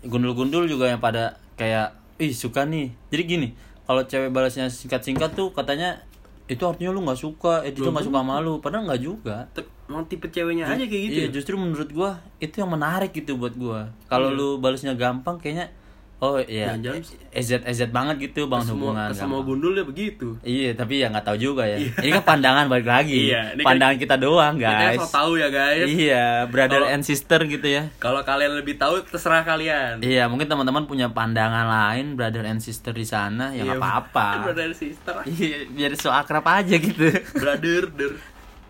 gundul-gundul 0.02 0.64
juga 0.64 0.86
yang 0.86 1.00
pada 1.00 1.40
kayak, 1.56 1.96
ih 2.20 2.30
suka 2.30 2.62
nih. 2.62 2.92
Jadi 3.08 3.22
gini, 3.24 3.48
kalau 3.82 4.04
cewek 4.04 4.30
balasnya 4.30 4.68
singkat-singkat 4.68 5.32
tuh 5.32 5.50
katanya 5.50 6.04
itu 6.46 6.60
artinya 6.66 6.92
lu 6.92 7.00
nggak 7.02 7.16
suka, 7.16 7.62
eh, 7.64 7.72
itu 7.72 7.80
nggak 7.82 8.06
suka 8.06 8.20
malu. 8.20 8.60
Padahal 8.60 8.84
nggak 8.86 9.00
juga. 9.00 9.48
Emang 9.90 10.06
tipe 10.06 10.30
ceweknya 10.30 10.70
aja 10.70 10.86
kayak 10.86 11.02
gitu 11.10 11.18
Iya, 11.18 11.26
ya? 11.26 11.34
justru 11.34 11.58
menurut 11.58 11.90
gua 11.90 12.22
itu 12.38 12.62
yang 12.62 12.70
menarik 12.70 13.10
gitu 13.10 13.34
buat 13.34 13.56
gua. 13.58 13.90
Kalau 14.06 14.30
Iya. 14.30 14.38
lu 14.38 14.48
balasnya 14.62 14.94
gampang 14.94 15.40
kayaknya 15.40 15.72
Oh 16.20 16.36
iya. 16.36 16.76
Jangan-jangan 16.76 17.00
EZ 17.32 17.50
EZ 17.64 17.80
banget 17.88 18.16
gitu 18.22 18.44
ke 18.44 18.52
bangun 18.52 18.68
semua, 18.68 18.92
hubungan. 18.92 19.08
semua 19.10 19.40
gampang. 19.40 19.48
gundul 19.48 19.72
ya 19.72 19.84
begitu. 19.84 20.28
Iya, 20.40 20.70
tapi 20.74 21.00
ya 21.00 21.08
nggak 21.08 21.24
tahu 21.24 21.36
juga 21.38 21.64
ya. 21.64 21.80
Ini 21.80 22.10
kan 22.12 22.24
pandangan 22.26 22.68
balik 22.68 22.84
lagi. 22.86 23.32
Iya, 23.32 23.40
ini 23.50 23.60
kan- 23.60 23.68
pandangan 23.72 23.96
kita 23.96 24.16
doang, 24.16 24.54
Makanya 24.54 24.84
guys. 24.86 24.98
so 24.98 25.08
tahu 25.08 25.32
ya 25.34 25.48
guys. 25.48 25.88
Iya, 25.88 26.26
brother 26.46 26.76
Kalau- 26.78 26.92
and 26.92 27.02
sister 27.02 27.40
gitu 27.42 27.64
ya. 27.64 27.88
Kalau 27.96 28.20
kalian 28.20 28.52
lebih 28.54 28.76
tahu 28.76 29.00
terserah 29.02 29.40
kalian. 29.42 30.00
Iya, 30.00 30.28
mungkin 30.28 30.44
teman-teman 30.46 30.84
punya 30.84 31.08
pandangan 31.08 31.64
lain, 31.64 32.14
brother 32.14 32.44
and 32.44 32.60
sister 32.60 32.92
di 32.92 33.02
sana, 33.02 33.50
ya 33.50 33.64
nggak 33.64 33.74
Iya, 33.74 33.80
apa-apa. 33.80 34.26
Brother 34.44 34.64
and 34.66 34.76
sister. 34.76 35.14
Iya, 35.24 35.56
biar 35.68 35.92
so 35.94 36.12
akrab 36.12 36.44
aja 36.44 36.76
gitu. 36.76 37.16
Brother, 37.32 37.88
der. 37.88 38.12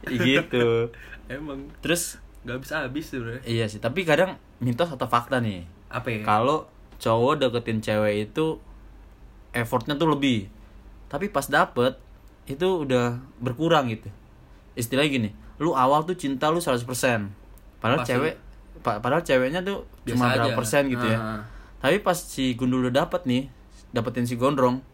gitu. 0.08 0.86
Emang 1.28 1.66
Terus 1.80 2.14
nggak 2.40 2.58
bisa 2.58 2.74
habis 2.80 3.04
sebenarnya. 3.06 3.42
iya 3.42 3.66
sih, 3.66 3.76
tapi 3.76 4.00
kadang 4.00 4.34
mitos 4.58 4.86
atau 4.88 5.04
fakta 5.04 5.38
nih. 5.38 5.66
Apa 5.88 6.08
ya? 6.08 6.22
Kalau 6.22 6.70
cowok 7.00 7.40
deketin 7.40 7.80
cewek 7.80 8.28
itu 8.28 8.60
effortnya 9.50 9.96
tuh 9.96 10.08
lebih. 10.08 10.46
Tapi 11.08 11.26
pas 11.26 11.42
dapet 11.42 11.98
itu 12.46 12.84
udah 12.84 13.18
berkurang 13.38 13.88
gitu. 13.88 14.06
Istilahnya 14.72 15.10
gini, 15.10 15.28
lu 15.56 15.72
awal 15.72 16.04
tuh 16.04 16.14
cinta 16.14 16.46
lu 16.48 16.60
100%. 16.60 16.84
Padahal 17.80 18.00
Pasti. 18.00 18.10
cewek 18.12 18.34
pa- 18.80 19.00
padahal 19.00 19.20
ceweknya 19.20 19.60
tuh 19.60 19.84
Biasa 20.04 20.10
cuma 20.10 20.24
berapa 20.30 20.46
aja. 20.46 20.56
persen 20.56 20.82
gitu 20.86 21.06
ya. 21.06 21.18
Ah. 21.18 21.42
Tapi 21.80 21.98
pas 21.98 22.14
si 22.14 22.54
gundul 22.54 22.86
udah 22.86 23.04
dapet 23.04 23.24
nih, 23.24 23.48
dapetin 23.90 24.24
si 24.24 24.36
gondrong, 24.36 24.84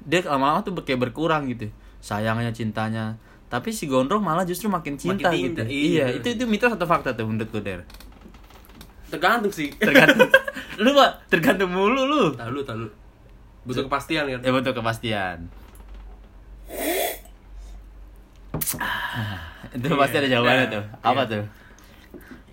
dia 0.00 0.24
lama-lama 0.24 0.60
tuh 0.60 0.72
kayak 0.78 0.98
berkurang 1.02 1.46
gitu. 1.46 1.68
Sayangnya, 2.00 2.50
cintanya. 2.50 3.20
Tapi 3.46 3.70
si 3.70 3.86
gondrong 3.86 4.20
malah 4.20 4.42
justru 4.42 4.66
makin 4.66 4.96
cinta, 4.96 5.30
Makin 5.30 5.54
gitu. 5.54 5.62
Iya, 5.62 6.10
iya. 6.10 6.18
itu 6.18 6.26
itu 6.32 6.44
mitos 6.44 6.72
atau 6.72 6.82
fakta 6.82 7.12
tuh 7.12 7.28
menurut 7.28 7.46
lu, 7.48 7.60
Der? 7.60 7.86
Tergantung 9.10 9.52
sih. 9.54 9.70
Tergantung. 9.76 10.30
lu 10.82 10.90
Pak, 10.92 11.30
tergantung 11.30 11.70
mulu 11.70 12.02
lu. 12.06 12.22
Tahu 12.34 12.62
tahu. 12.66 12.86
Butuh 13.66 13.82
kepastian 13.86 14.30
kan. 14.30 14.40
Ya 14.42 14.50
betul 14.54 14.74
kepastian. 14.74 15.50
itu 19.76 19.86
Iya, 19.86 19.96
pasti 19.98 20.16
ada 20.16 20.28
jawabannya 20.30 20.64
iya, 20.66 20.74
tuh. 20.74 20.84
Apa 21.04 21.22
iya. 21.22 21.30
tuh? 21.30 21.44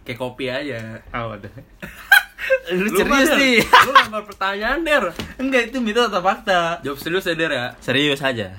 Kayak 0.04 0.20
kopi 0.20 0.46
aja. 0.52 0.80
Apa 1.10 1.34
tuh? 1.40 1.52
lu 2.76 2.90
Lu 2.92 2.98
serius 3.00 3.32
nih? 3.40 3.58
Lu 3.64 3.92
lempar 3.96 4.24
pertanyaan, 4.28 4.84
Der. 4.84 5.06
Enggak, 5.40 5.72
itu 5.72 5.78
mitos 5.80 6.12
atau 6.12 6.20
fakta? 6.20 6.84
Jawab 6.84 7.00
serius 7.00 7.24
ya, 7.24 7.36
Der 7.40 7.52
ya. 7.54 7.66
Serius 7.80 8.20
aja. 8.20 8.58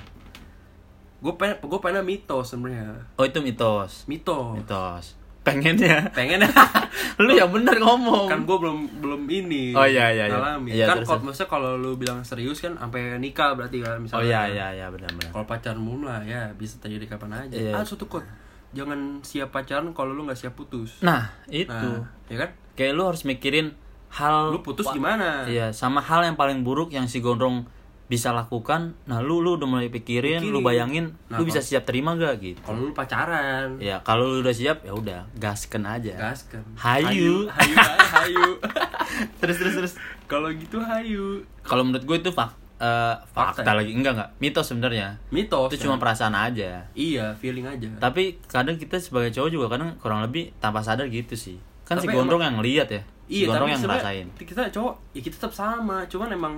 Gue 1.21 1.33
pengen 1.37 1.57
gue 1.61 1.79
pengen 1.79 2.03
mitos 2.05 2.53
sebenarnya. 2.53 3.05
Oh, 3.17 3.25
itu 3.25 3.39
mitos. 3.41 4.05
Mitos. 4.09 4.57
Mitos. 4.57 5.05
Pengennya. 5.45 6.09
Pengen 6.11 6.41
lu 7.21 7.31
yang 7.31 7.47
bener 7.47 7.77
ngomong. 7.77 8.25
kan 8.25 8.41
gue 8.41 8.57
belum 8.57 8.77
belum 8.99 9.21
ini 9.25 9.71
Oh, 9.71 9.85
iya, 9.85 10.09
iya, 10.09 10.25
iya. 10.25 10.37
Iya, 10.59 10.85
kan 10.85 10.97
kalau 11.01 11.21
maksudnya 11.23 11.47
kalau 11.47 11.71
lu 11.75 11.95
bilang 11.95 12.19
serius 12.21 12.59
kan 12.59 12.73
sampai 12.73 13.15
nikah 13.15 13.53
berarti 13.53 13.79
kan 13.79 13.95
Oh 13.95 14.01
misalnya 14.01 14.25
iya 14.25 14.41
iya 14.49 14.67
iya 14.75 14.87
benar-benar. 14.89 15.29
kalau 15.29 15.45
pacaran 15.45 15.77
mulu 15.77 16.09
lah 16.09 16.19
ya 16.21 16.49
bisa 16.51 16.75
terjadi 16.77 17.05
kapan 17.07 17.45
aja 17.45 17.55
Iya. 17.55 17.71
ah 17.71 17.83
suatu 17.83 18.05
quote 18.05 18.25
jangan 18.71 19.21
siap 19.21 19.49
pacaran 19.49 19.87
kalau 19.91 20.11
lu 20.11 20.25
nggak 20.25 20.35
siap 20.37 20.53
putus 20.53 20.99
Nah, 20.99 21.31
itu. 21.47 21.69
nah 21.69 22.03
ya 22.25 22.35
kan 22.37 22.49
Kayak 22.73 22.91
lu 22.91 23.03
harus 23.05 23.23
mikirin 23.23 23.71
hal 24.11 24.49
lu 24.49 24.59
putus 24.59 24.83
gimana 24.89 25.45
Iya, 25.45 25.71
sama 25.71 26.01
hal 26.01 26.23
yang 26.23 26.35
paling 26.35 26.59
buruk 26.61 26.89
yang 26.89 27.05
si 27.05 27.19
gondrong 27.19 27.63
bisa 28.05 28.29
lakukan. 28.29 28.93
Nah, 29.03 29.17
lu 29.17 29.39
lu 29.39 29.55
udah 29.55 29.65
mulai 29.65 29.87
pikirin, 29.87 30.37
lu 30.39 30.59
Pikirin. 30.59 30.63
bayangin, 30.63 31.05
Nah, 31.25 31.35
lu 31.35 31.43
bisa 31.43 31.57
siap 31.59 31.83
terima 31.83 32.13
gak 32.13 32.37
gitu. 32.37 32.59
kalau 32.59 32.83
lu 32.83 32.91
pacaran 32.91 33.77
Ya, 33.77 33.97
kalau 33.99 34.29
lu 34.29 34.37
udah 34.39 34.51
siap 34.51 34.81
ya 34.81 34.91
udah, 34.91 35.25
gasken 35.33 35.81
aja. 35.81 36.13
gas 36.13 36.45
kan 36.45 36.61
Hayu. 36.75 37.07
hayu 37.07 37.49
hayu, 37.57 37.75
hayu. 38.07 38.45
terus 39.39 39.57
terus 39.57 39.73
terus. 39.75 39.93
kalau 40.23 40.49
gitu 40.49 40.77
hayu 40.79 41.41
Kalau 41.61 41.81
menurut 41.81 42.03
gue 42.03 42.17
itu 42.19 42.29
fak 42.29 42.53
eh, 42.75 43.15
fakta, 43.27 43.61
Fakta 43.61 43.71
ya? 43.71 43.75
lagi 43.75 43.91
enggak 43.91 44.13
enggak 44.13 44.29
mitos 44.37 44.65
sebenarnya. 44.67 45.07
mitos 45.29 45.69
Itu 45.69 45.81
cuma 45.83 45.95
kan? 45.95 46.01
perasaan 46.03 46.35
aja. 46.35 46.85
iya 46.91 47.33
feeling 47.33 47.63
aja 47.63 47.89
Tapi 47.97 48.37
kadang 48.45 48.75
kita 48.75 48.97
sebagai 48.97 49.31
cowok 49.31 49.49
juga 49.49 49.67
kadang 49.67 49.97
kurang 49.97 50.21
lebih 50.21 50.53
tanpa 50.57 50.79
sadar 50.79 51.07
gitu 51.07 51.33
sih. 51.33 51.57
Kan 51.83 51.97
si 51.97 52.05
Tapi 52.05 52.13
gondrong 52.13 52.41
yang 52.43 52.57
lihat 52.59 52.89
ya. 52.89 53.01
Si 53.25 53.41
iya 53.41 53.49
gondrong 53.49 53.65
tapi 53.65 53.73
yang 53.73 53.81
ngerasain. 53.83 54.27
kita 54.37 54.61
cowok 54.69 54.93
ya 55.11 55.21
kita 55.21 55.35
tetap 55.37 55.53
sama 55.53 56.05
cuman 56.05 56.29
emang 56.29 56.53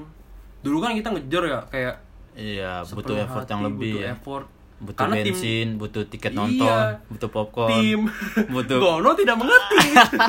dulu 0.68 0.78
kan 0.78 0.92
kita 0.92 1.10
ngejar 1.10 1.44
ya 1.46 1.60
kayak 1.66 1.96
Iya, 2.36 2.86
butuh 2.86 3.18
effort 3.18 3.42
hati, 3.42 3.52
yang 3.52 3.64
lebih 3.66 3.90
butuh 3.90 4.04
ya. 4.04 4.14
effort 4.14 4.46
butuh 4.78 5.00
Karena 5.00 5.16
tim- 5.18 5.34
bensin, 5.34 5.68
butuh 5.76 6.04
tiket 6.06 6.30
Iya. 6.30 6.38
nonton, 6.38 6.86
butuh 7.10 7.30
popcorn, 7.32 7.70
tim 7.74 8.00
butuh 8.54 8.78
Gono 8.78 9.10
tidak 9.12 9.36
mengerti 9.36 9.88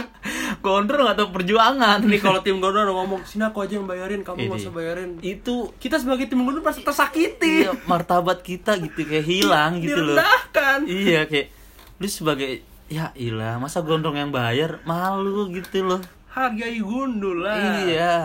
gondrong 0.65 1.05
atau 1.07 1.29
perjuangan. 1.29 2.01
nih 2.01 2.17
kalau 2.17 2.41
tim 2.41 2.57
Gono 2.57 2.81
udah 2.81 2.95
ngomong 2.95 3.21
sini 3.23 3.45
aku 3.45 3.61
aja 3.61 3.77
yang 3.77 3.85
bayarin 3.85 4.23
kamu 4.23 4.49
nggak 4.49 4.57
usah 4.59 4.73
bayarin 4.73 5.11
itu 5.21 5.69
kita 5.77 5.97
sebagai 5.97 6.27
tim 6.27 6.41
Gono 6.41 6.61
pasti 6.61 6.81
tersakiti 6.81 7.67
iya, 7.67 7.77
martabat 7.85 8.41
kita 8.41 8.79
gitu 8.79 9.05
kayak 9.05 9.27
hilang 9.27 9.77
gitu 9.79 10.01
loh. 10.01 10.17
direndahkan 10.17 10.79
Iya 10.83 11.21
kayak 11.25 11.47
lu 11.95 12.07
sebagai 12.07 12.51
ya 12.87 13.13
ilah 13.15 13.59
masa 13.59 13.83
gondrong 13.83 14.17
yang 14.17 14.31
bayar 14.31 14.81
malu 14.83 15.53
gitu 15.53 15.85
loh. 15.85 16.01
hargai 16.31 16.79
gundul 16.79 17.43
lah 17.43 17.85
Iya. 17.85 18.17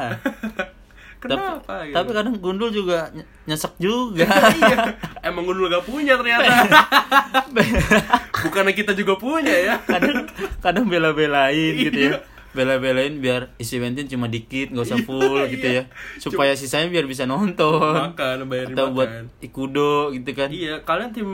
kenapa 1.23 1.63
tapi, 1.63 1.87
gitu? 1.87 1.95
tapi 1.95 2.09
kadang 2.11 2.35
gundul 2.37 2.69
juga 2.69 3.07
ny- 3.15 3.27
nyesek 3.47 3.73
juga. 3.79 4.27
iya. 4.59 4.75
Emang 5.23 5.47
gundul 5.47 5.71
gak 5.71 5.87
punya 5.87 6.19
ternyata. 6.19 6.51
Bukannya 8.43 8.73
kita 8.75 8.91
juga 8.91 9.15
punya 9.15 9.55
ya? 9.55 9.75
Kadang 9.87 10.27
kadang 10.59 10.85
bela-belain 10.91 11.73
gitu 11.79 11.95
ya. 11.95 12.11
Iya. 12.13 12.19
bela-belain 12.53 13.17
biar 13.17 13.49
isi 13.57 13.81
bensin 13.81 14.05
cuma 14.05 14.29
dikit 14.29 14.69
nggak 14.69 14.85
usah 14.85 15.01
Iya, 15.01 15.07
full 15.09 15.41
gitu 15.49 15.67
iya. 15.73 15.83
ya. 15.89 16.21
Supaya 16.21 16.53
sisanya 16.53 16.85
biar 16.85 17.09
bisa 17.09 17.25
nonton. 17.25 18.13
Makan 18.13 18.45
bayarin 18.45 18.77
atau 18.77 18.85
makan. 18.87 18.93
Buat 18.93 19.09
ikudo 19.41 20.13
gitu 20.13 20.29
kan. 20.37 20.53
Iya 20.53 20.85
kalian 20.85 21.09
tim 21.09 21.29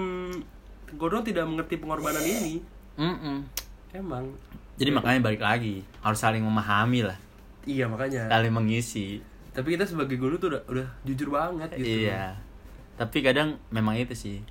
Gono 0.95 1.19
tidak 1.19 1.43
mengerti 1.43 1.75
pengorbanan 1.75 2.23
ini. 2.23 2.63
Mm-mm. 2.95 3.43
emang. 3.91 4.31
Jadi 4.79 4.89
makanya 4.95 5.19
balik 5.21 5.43
lagi 5.43 5.83
harus 5.99 6.19
saling 6.19 6.39
memahami 6.39 7.03
lah. 7.03 7.19
Iya 7.67 7.91
makanya. 7.91 8.31
Saling 8.31 8.53
mengisi 8.55 9.19
tapi 9.53 9.75
kita 9.75 9.85
sebagai 9.85 10.15
guru 10.15 10.37
tuh 10.37 10.55
udah 10.55 10.61
udah 10.69 10.87
jujur 11.05 11.29
banget 11.33 11.69
gitu. 11.77 12.09
Iya. 12.09 12.37
Tapi 12.95 13.17
kadang 13.23 13.57
memang 13.73 13.95
itu 13.97 14.13
sih. 14.13 14.43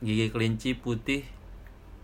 Gigi 0.00 0.32
kelinci 0.32 0.76
putih. 0.78 1.24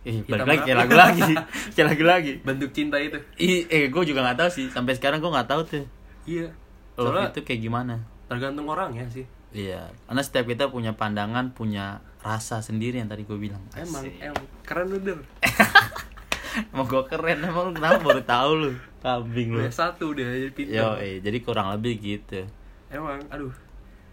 Eh 0.01 0.25
Hitam 0.25 0.49
balik 0.49 0.49
lagi 0.49 0.61
kayak 0.65 0.79
lagu 0.81 0.95
lagi. 0.97 1.33
Kayak 1.77 1.87
lagu 1.93 2.05
lagi. 2.09 2.33
Bentuk 2.41 2.71
cinta 2.73 2.97
itu. 2.97 3.21
Ih, 3.37 3.69
eh 3.69 3.93
gue 3.93 4.03
juga 4.09 4.25
nggak 4.25 4.39
tahu 4.41 4.49
sih. 4.49 4.67
Sampai 4.73 4.97
sekarang 4.97 5.21
gue 5.21 5.29
nggak 5.29 5.49
tahu 5.49 5.61
tuh. 5.69 5.85
Iya. 6.25 6.49
Love 6.97 7.13
soalnya 7.13 7.29
itu 7.37 7.41
kayak 7.45 7.61
gimana? 7.61 7.95
tergantung 8.31 8.71
orang 8.71 8.95
ya 8.95 9.03
sih. 9.11 9.27
Iya, 9.51 9.91
karena 10.07 10.23
setiap 10.23 10.47
kita 10.47 10.71
punya 10.71 10.95
pandangan, 10.95 11.51
punya 11.51 11.99
rasa 12.23 12.63
sendiri 12.63 13.03
yang 13.03 13.11
tadi 13.11 13.27
gue 13.27 13.35
bilang. 13.35 13.59
emang 13.75 14.07
Asik. 14.07 14.23
emang 14.23 14.47
keren 14.63 14.87
der 15.03 15.19
Emang 16.67 16.85
gue 16.85 17.03
keren, 17.05 17.39
emang 17.41 17.65
lu 17.65 17.73
kenapa 17.73 17.99
baru 18.01 18.23
tahu 18.23 18.51
lu? 18.57 18.71
Kambing 18.99 19.49
lu. 19.51 19.65
satu 19.67 20.13
dia 20.13 20.29
jadi 20.29 20.51
pintar 20.51 20.77
Yo, 20.77 20.89
eh, 20.97 21.19
jadi 21.19 21.39
kurang 21.39 21.71
lebih 21.71 21.97
gitu. 21.97 22.45
emang 22.87 23.23
aduh 23.27 23.49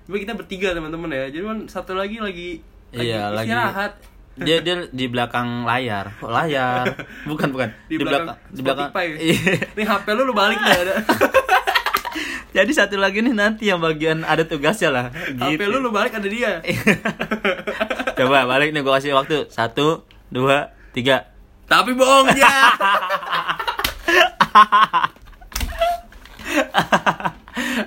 Tapi 0.03 0.17
kita 0.19 0.31
bertiga 0.33 0.71
teman-teman 0.71 1.09
ya 1.09 1.27
jadi 1.27 1.43
kan 1.43 1.59
satu 1.65 1.91
lagi 1.91 2.17
lagi 2.17 2.49
Iya, 2.89 3.27
lagi- 3.29 3.49
istirahat 3.49 3.93
Dia 4.37 4.61
dia 4.61 4.85
di 4.85 5.05
belakang 5.05 5.63
layar. 5.63 6.13
Kok 6.15 6.29
layar? 6.29 6.85
Bukan, 7.29 7.49
bukan. 7.49 7.73
di, 7.83 7.97
belakang, 7.97 8.37
di 8.47 8.61
belakang. 8.61 8.93
Iya. 9.11 9.65
nih 9.73 9.83
HP 9.83 10.05
lu 10.13 10.23
lu 10.23 10.31
balik 10.31 10.55
dah 10.57 10.77
ada 10.77 10.95
Jadi 12.53 12.71
satu 12.71 12.95
lagi 12.95 13.19
nih 13.19 13.33
nanti 13.33 13.65
yang 13.65 13.77
bagian 13.77 14.21
ada 14.21 14.41
tugasnya 14.41 14.89
lah. 14.89 15.05
HP 15.11 15.57
Gitu. 15.57 15.67
lu 15.67 15.77
lu 15.79 15.89
balik 15.89 16.13
ada 16.13 16.25
dia 16.25 16.61
Coba 18.17 18.45
balik 18.45 18.71
nih 18.71 18.79
gue 18.79 18.93
kasih 18.93 19.13
waktu. 19.13 19.45
Satu, 19.47 20.01
dua, 20.27 20.69
tiga. 20.89 21.29
Tapi 21.67 21.91
bohong 21.93 22.31
ya 22.33 22.49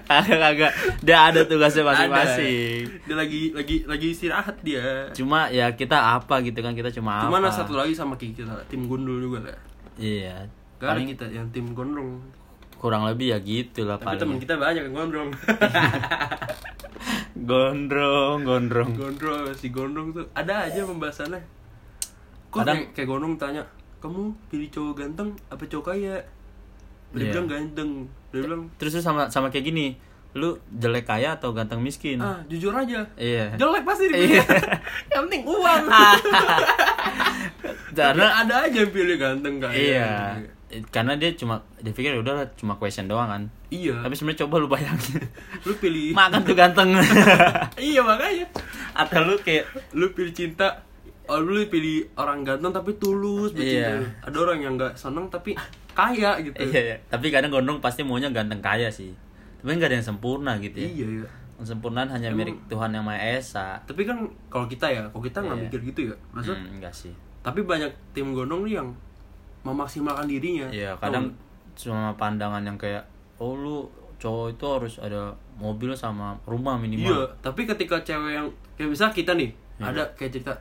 Kagak 0.02 0.38
kagak. 0.38 0.72
Dia 1.00 1.16
ada 1.24 1.40
tugasnya 1.42 1.82
masing-masing. 1.82 2.84
Dia 3.06 3.14
lagi 3.14 3.40
lagi 3.54 3.76
lagi 3.86 4.06
istirahat 4.10 4.56
dia 4.60 5.08
Cuma 5.12 5.46
ya 5.48 5.70
kita 5.72 6.18
apa 6.18 6.42
gitu 6.42 6.58
kan 6.58 6.74
kita 6.74 6.90
cuma 6.90 7.24
Cuman 7.24 7.40
apa. 7.40 7.54
satu 7.54 7.72
lagi 7.74 7.94
sama 7.94 8.14
kita 8.14 8.44
tim 8.66 8.84
gundul 8.84 9.16
juga 9.20 9.46
lah 9.46 9.56
Iya. 9.96 10.44
Gak 10.76 10.80
ada 10.80 10.88
Paling 10.92 11.06
kita 11.08 11.24
yang 11.28 11.46
tim 11.48 11.72
gondrong 11.72 12.20
kurang 12.76 13.04
lebih 13.04 13.30
ya 13.30 13.38
gitu 13.38 13.84
lah 13.84 13.96
Tapi 13.96 14.16
teman 14.16 14.34
paling. 14.34 14.40
kita 14.40 14.54
banyak 14.56 14.82
yang 14.82 14.94
gondrong 14.96 15.28
Gondrong, 17.40 18.36
gondrong. 18.42 18.90
Gondrong, 18.92 19.52
si 19.54 19.68
gondrong 19.68 20.10
tuh 20.10 20.24
Ada 20.32 20.66
aja 20.66 20.80
pembahasannya 20.84 21.40
Kok 22.50 22.58
Kadang- 22.60 22.76
kayak, 22.82 22.92
kayak 22.92 23.08
gondrong 23.08 23.34
tanya 23.36 23.62
Kamu 23.98 24.20
pilih 24.46 24.68
cowok 24.68 24.94
ganteng 24.96 25.28
apa 25.46 25.62
cowok 25.62 25.86
kaya? 25.88 26.16
Dia 27.10 27.20
Iya. 27.20 27.30
bilang 27.32 27.48
ganteng 27.48 27.90
Dia 28.28 28.40
bilang 28.42 28.62
Terus 28.74 28.98
sama 28.98 29.26
sama 29.26 29.48
kayak 29.48 29.66
gini. 29.66 29.86
Lu 30.32 30.54
jelek 30.72 31.04
kaya 31.04 31.34
atau 31.34 31.50
ganteng 31.50 31.78
miskin? 31.78 32.16
Ah 32.16 32.38
jujur 32.44 32.70
aja 32.70 33.02
Iya. 33.14 33.54
Jelek 33.54 33.82
pasti 33.82 34.06
Iya. 34.08 34.42
Yang 35.10 35.22
penting 35.24 35.42
uang 35.44 35.84
Karena 37.90 38.26
ada 38.40 38.54
aja 38.62 38.76
yang 38.76 38.90
pilih 38.90 39.16
ganteng 39.16 39.58
kaya 39.58 39.74
Iya. 39.74 40.10
karena 40.86 41.18
dia 41.18 41.34
cuma 41.34 41.58
dia 41.76 41.90
pikir 41.90 42.14
"Ya 42.14 42.20
udah 42.20 42.46
cuma 42.54 42.78
question 42.78 43.04
doang 43.04 43.26
kan 43.26 43.42
iya 43.68 43.90
tapi 43.98 44.14
sebenarnya 44.14 44.46
coba 44.46 44.54
lu 44.56 44.70
bayangin 44.70 45.18
lu 45.66 45.74
pilih 45.74 46.14
makan 46.14 46.46
tuh 46.46 46.54
ganteng 46.54 46.94
iya 47.76 47.98
makanya 48.00 48.46
atau 48.94 49.20
lu 49.24 49.34
kayak 49.36 49.66
lu 49.90 50.14
pilih 50.14 50.30
cinta 50.30 50.78
oh 51.30 51.38
lu 51.38 51.62
pilih 51.64 52.02
orang 52.14 52.42
ganteng 52.42 52.74
tapi 52.74 52.90
tulus 52.98 53.54
bercinta 53.54 54.02
Iya. 54.02 54.10
ada 54.20 54.36
orang 54.36 54.58
yang 54.58 54.74
nggak 54.74 54.92
seneng 54.94 55.30
tapi 55.30 55.54
kaya 55.90 56.34
gitu. 56.40 56.58
Iya, 56.58 56.80
iya. 56.84 56.96
tapi 57.06 57.30
kadang 57.30 57.50
gondrong 57.50 57.78
pasti 57.78 58.02
maunya 58.02 58.26
ganteng 58.28 58.58
kaya 58.58 58.90
sih. 58.90 59.14
Tapi 59.60 59.78
nggak 59.78 59.88
ada 59.88 59.96
yang 59.96 60.08
sempurna 60.08 60.58
gitu 60.58 60.74
ya. 60.76 60.88
Iya 60.88 61.06
iya. 61.22 61.28
Kesempurnaan 61.56 62.08
hanya 62.08 62.32
milik 62.32 62.56
Tuhan 62.66 62.90
yang 62.90 63.04
Maha 63.04 63.20
Esa. 63.36 63.76
Tapi 63.84 64.02
kan 64.02 64.16
kalau 64.48 64.64
kita 64.64 64.88
ya 64.88 65.04
kalau 65.06 65.20
kita 65.20 65.38
nggak 65.38 65.54
Iya. 65.54 65.64
mikir 65.68 65.80
gitu 65.92 66.00
ya. 66.10 66.14
Maksud? 66.32 66.56
Hmm, 66.56 66.74
enggak 66.74 66.90
sih. 66.90 67.12
Tapi 67.40 67.62
banyak 67.62 67.92
tim 68.10 68.32
gondong 68.32 68.64
nih 68.64 68.80
yang 68.80 68.88
memaksimalkan 69.60 70.24
dirinya. 70.24 70.66
Iya, 70.68 70.96
kadang 70.96 71.28
cuma 71.76 72.12
pandangan 72.16 72.60
yang 72.60 72.76
kayak 72.76 73.04
oh 73.36 73.52
lu 73.52 73.78
cowok 74.16 74.52
itu 74.52 74.64
harus 74.68 74.94
ada 75.00 75.32
mobil 75.56 75.92
sama 75.92 76.36
rumah 76.44 76.76
iya 76.76 76.84
minimal. 76.84 77.24
tapi 77.40 77.64
ketika 77.64 77.96
cewek 78.00 78.36
yang 78.36 78.48
kayak 78.76 78.92
misalnya 78.92 79.14
kita 79.14 79.32
nih 79.32 79.48
Iya. 79.80 79.84
ada 79.88 80.02
kayak 80.12 80.28
cerita 80.30 80.52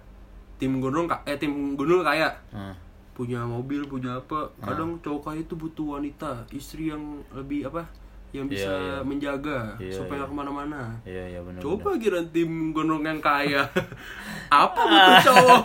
tim 0.59 0.77
ka- 1.07 1.23
eh 1.23 1.35
tim 1.35 1.51
gondol 1.73 2.03
kaya. 2.03 2.29
Nah, 2.51 2.75
punya 3.15 3.41
mobil 3.41 3.83
punya 3.83 4.15
apa. 4.17 4.51
Kadang 4.59 4.99
cowok 4.99 5.21
kaya 5.25 5.39
itu 5.41 5.55
butuh 5.55 5.95
wanita 5.95 6.43
istri 6.51 6.87
yang 6.87 7.01
lebih 7.31 7.65
apa 7.65 7.87
yang 8.29 8.45
Iya, 8.45 8.53
bisa 8.53 8.69
iya. 8.71 8.97
menjaga 9.01 9.73
Iya, 9.75 9.89
supaya 9.91 10.21
nggak 10.21 10.29
ke 10.29 10.35
mana-mana. 10.35 10.81
Iya 11.01 11.23
iya 11.27 11.39
benar. 11.41 11.59
Coba 11.59 11.97
kira 11.97 12.21
tim 12.25 12.69
gondrong 12.69 13.01
yang 13.01 13.17
kaya. 13.17 13.65
Apa 14.53 14.81
butuh 14.81 15.17
cowok? 15.27 15.63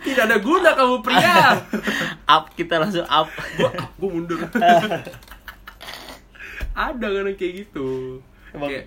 Tidak 0.00 0.24
ada 0.24 0.38
guna 0.38 0.72
kamu 0.72 0.96
pria. 1.00 1.52
Up 2.34 2.48
kita 2.52 2.78
langsung 2.78 3.04
up. 3.04 3.28
Gua, 3.54 3.68
gua 3.94 4.08
mundur. 4.10 4.40
Ada 6.72 7.06
kan 7.08 7.26
kayak 7.34 7.52
gitu. 7.58 8.20
Emang- 8.50 8.70
Kayak 8.70 8.84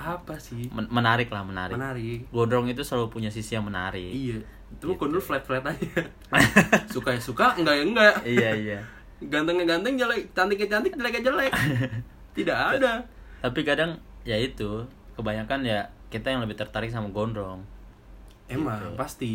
Apa 0.00 0.32
sih 0.36 0.66
Men- 0.70 0.88
menarik 0.88 1.28
lah 1.28 1.44
menarik. 1.44 1.76
Menarik 1.76 2.24
Gondrong 2.28 2.66
itu 2.66 2.80
selalu 2.80 3.08
punya 3.10 3.28
sisi 3.28 3.52
yang 3.52 3.62
menarik. 3.62 4.08
Iya 4.08 4.40
Itu 4.70 4.86
Gitu. 4.86 4.96
gondrong 4.96 5.20
flat-flat 5.20 5.60
aja 5.62 6.00
Suka 6.94 7.12
ya 7.12 7.20
suka 7.20 7.52
Enggak 7.52 7.74
ya 7.74 7.84
enggak 7.84 8.14
iya 8.24 8.50
iya. 8.54 8.78
Gantengnya 9.20 9.68
ganteng 9.68 9.94
jelek 9.94 10.30
Cantiknya 10.30 10.66
cantik 10.70 10.94
jeleknya 10.94 11.22
jelek 11.22 11.52
Tidak 12.36 12.56
ada 12.56 13.04
Tapi 13.40 13.60
kadang 13.60 13.98
ya 14.22 14.36
itu 14.36 14.86
kebanyakan 15.12 15.60
ya 15.62 15.80
kita 16.08 16.26
yang 16.28 16.40
lebih 16.40 16.56
tertarik 16.56 16.88
sama 16.88 17.06
gondrong. 17.08 17.60
Emang 18.46 18.80
Gitu. 18.80 18.96
pasti 18.96 19.32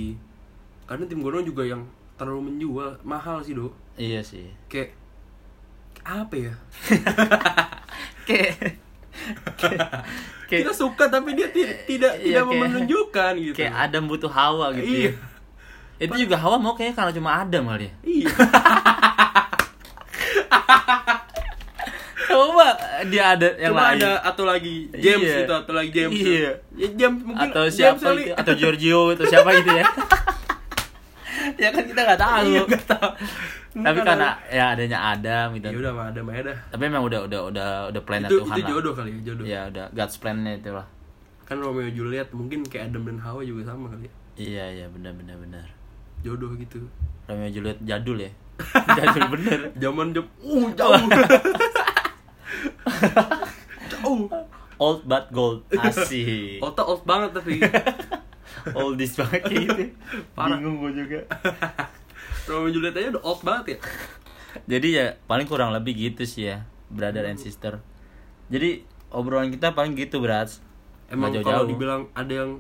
Karena 0.84 1.06
tim 1.06 1.20
gondrong 1.20 1.44
juga 1.44 1.62
yang 1.64 1.86
terlalu 2.16 2.50
menjual 2.50 2.98
Mahal 3.02 3.40
sih 3.40 3.54
dok 3.54 3.76
Iya 3.96 4.20
sih. 4.20 4.50
Kayak 4.66 4.98
Apa 6.02 6.36
ya 6.36 6.54
Kayak 8.28 8.82
kayak 9.56 9.90
kita 10.48 10.72
suka 10.72 11.08
tapi 11.08 11.34
dia 11.34 11.48
ti- 11.48 11.66
tidak 11.86 12.14
Iya, 12.16 12.24
tidak 12.24 12.44
kayak- 12.44 12.62
menunjukkan 12.62 13.32
gitu 13.44 13.56
kayak 13.56 13.74
Adam 13.76 14.04
butuh 14.06 14.30
Hawa 14.30 14.72
gitu. 14.74 14.86
iya 14.86 15.12
ya. 15.12 15.14
Itu 16.02 16.16
juga 16.20 16.36
Hawa 16.36 16.56
mau 16.56 16.74
kayaknya 16.74 16.96
karena 16.98 17.14
cuma 17.14 17.32
Adam 17.36 17.64
kali 17.66 17.84
ya. 17.84 17.94
iya 18.04 18.30
Coba 22.26 22.68
dia 23.06 23.24
ada 23.32 23.48
yang 23.56 23.72
cuma 23.72 23.84
lain. 23.88 24.02
ada 24.02 24.12
atau 24.24 24.44
lagi 24.44 24.90
James 24.92 25.24
Iya. 25.24 25.38
gitu 25.40 25.54
atau 25.56 25.74
lagi 25.74 25.90
James 25.92 26.16
Iya. 26.16 26.52
ya 26.74 26.88
James 26.92 27.22
mungkin 27.22 27.48
atau 27.48 27.64
James 27.64 27.76
siapa 27.76 28.02
kali. 28.02 28.22
gitu, 28.24 28.34
atau 28.36 28.54
Giorgio 28.56 29.00
atau 29.14 29.26
siapa 29.26 29.50
gitu 29.56 29.72
ya. 29.72 29.86
ya 31.58 31.70
kan 31.70 31.84
kita 31.84 32.02
nggak 32.02 32.20
tahu. 32.20 32.46
iya 32.48 32.62
nggak 32.64 32.86
tahu 32.88 33.10
Tapi 33.76 34.00
karena 34.02 34.30
ya 34.48 34.66
adanya 34.72 35.00
Adam 35.10 35.48
gitu. 35.54 35.68
ya 35.68 35.78
udah 35.78 35.92
mah 35.92 36.06
ada 36.08 36.20
mah 36.22 36.34
ada 36.34 36.54
Tapi 36.70 36.82
memang 36.86 37.04
udah 37.04 37.20
udah 37.24 37.42
udah 37.46 37.70
udah 37.90 38.02
plannya 38.02 38.28
itu 38.28 38.40
Tuhan 38.40 38.56
itu 38.56 38.62
lah. 38.62 38.72
jodoh 38.72 38.94
kali 38.94 39.10
ya 39.10 39.20
jodoh 39.26 39.44
Ya 39.46 39.62
udah 39.68 39.86
God's 39.92 40.16
plan-nya 40.16 40.52
itu 40.54 40.70
lah. 40.70 40.88
kan 41.44 41.58
Romeo 41.58 41.90
Juliet 41.90 42.30
mungkin 42.32 42.64
kayak 42.64 42.90
Adam 42.90 43.04
dan 43.06 43.18
Hawa 43.20 43.42
juga 43.42 43.62
sama 43.66 43.88
kali 43.88 44.06
ya 44.06 44.14
Iya 44.36 44.66
iya 44.74 44.86
benar 44.88 45.12
benar 45.14 45.36
benar. 45.38 45.66
jodoh 46.22 46.56
gitu 46.56 46.80
Romeo 47.26 47.50
Juliet 47.50 47.78
jadul 47.82 48.18
ya. 48.18 48.32
jadul 48.98 49.24
bener. 49.30 49.60
zaman 49.76 50.08
jam 50.12 50.26
uh 50.40 50.68
jauh 50.72 50.96
jauh 53.92 54.24
Old 54.76 55.04
but 55.04 55.32
gold. 55.32 55.64
Asik. 55.80 56.60
otak 56.60 56.84
old 56.84 57.04
banget 57.04 57.32
tapi 57.34 57.64
Oldies 58.78 59.14
banget 59.14 59.42
kayak 59.42 59.62
gitu. 59.64 59.84
Parah. 60.32 60.58
Bingung 60.58 60.78
gue 60.80 60.92
juga. 60.98 61.20
Romeo 62.48 62.70
Juliet 62.70 62.94
aja 62.94 63.10
udah 63.12 63.24
old 63.24 63.42
banget 63.42 63.66
ya 63.68 63.78
Jadi 64.68 64.88
ya 64.94 65.06
paling 65.24 65.46
kurang 65.46 65.70
lebih 65.70 65.94
gitu 65.94 66.24
sih 66.24 66.48
ya, 66.48 66.62
brother 66.88 67.26
and 67.26 67.36
sister. 67.36 67.82
Jadi 68.48 68.82
obrolan 69.10 69.50
kita 69.50 69.72
paling 69.72 69.94
gitu, 69.94 70.18
Brats. 70.18 70.62
emang 71.06 71.30
Nggak 71.30 71.42
kalau 71.42 71.64
jauh-jauh. 71.64 71.70
dibilang 71.72 72.02
ada 72.12 72.34
yang 72.36 72.52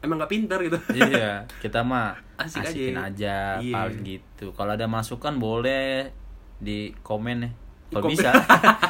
emang 0.00 0.18
nggak 0.18 0.32
pintar 0.32 0.58
gitu 0.60 0.78
iya, 0.90 1.46
kita 1.62 1.80
mah 1.80 2.18
Asik 2.36 2.58
aja. 2.58 2.68
asikin 2.68 2.96
aja, 2.96 3.36
Iya. 3.56 3.74
paling 3.76 4.02
gitu. 4.02 4.46
Kalau 4.50 4.72
ada 4.72 4.86
masukan 4.86 5.34
boleh 5.36 6.10
di 6.56 6.90
komen 7.00 7.38
ya. 7.40 7.50
Kalau 7.92 8.08
bisa. 8.08 8.30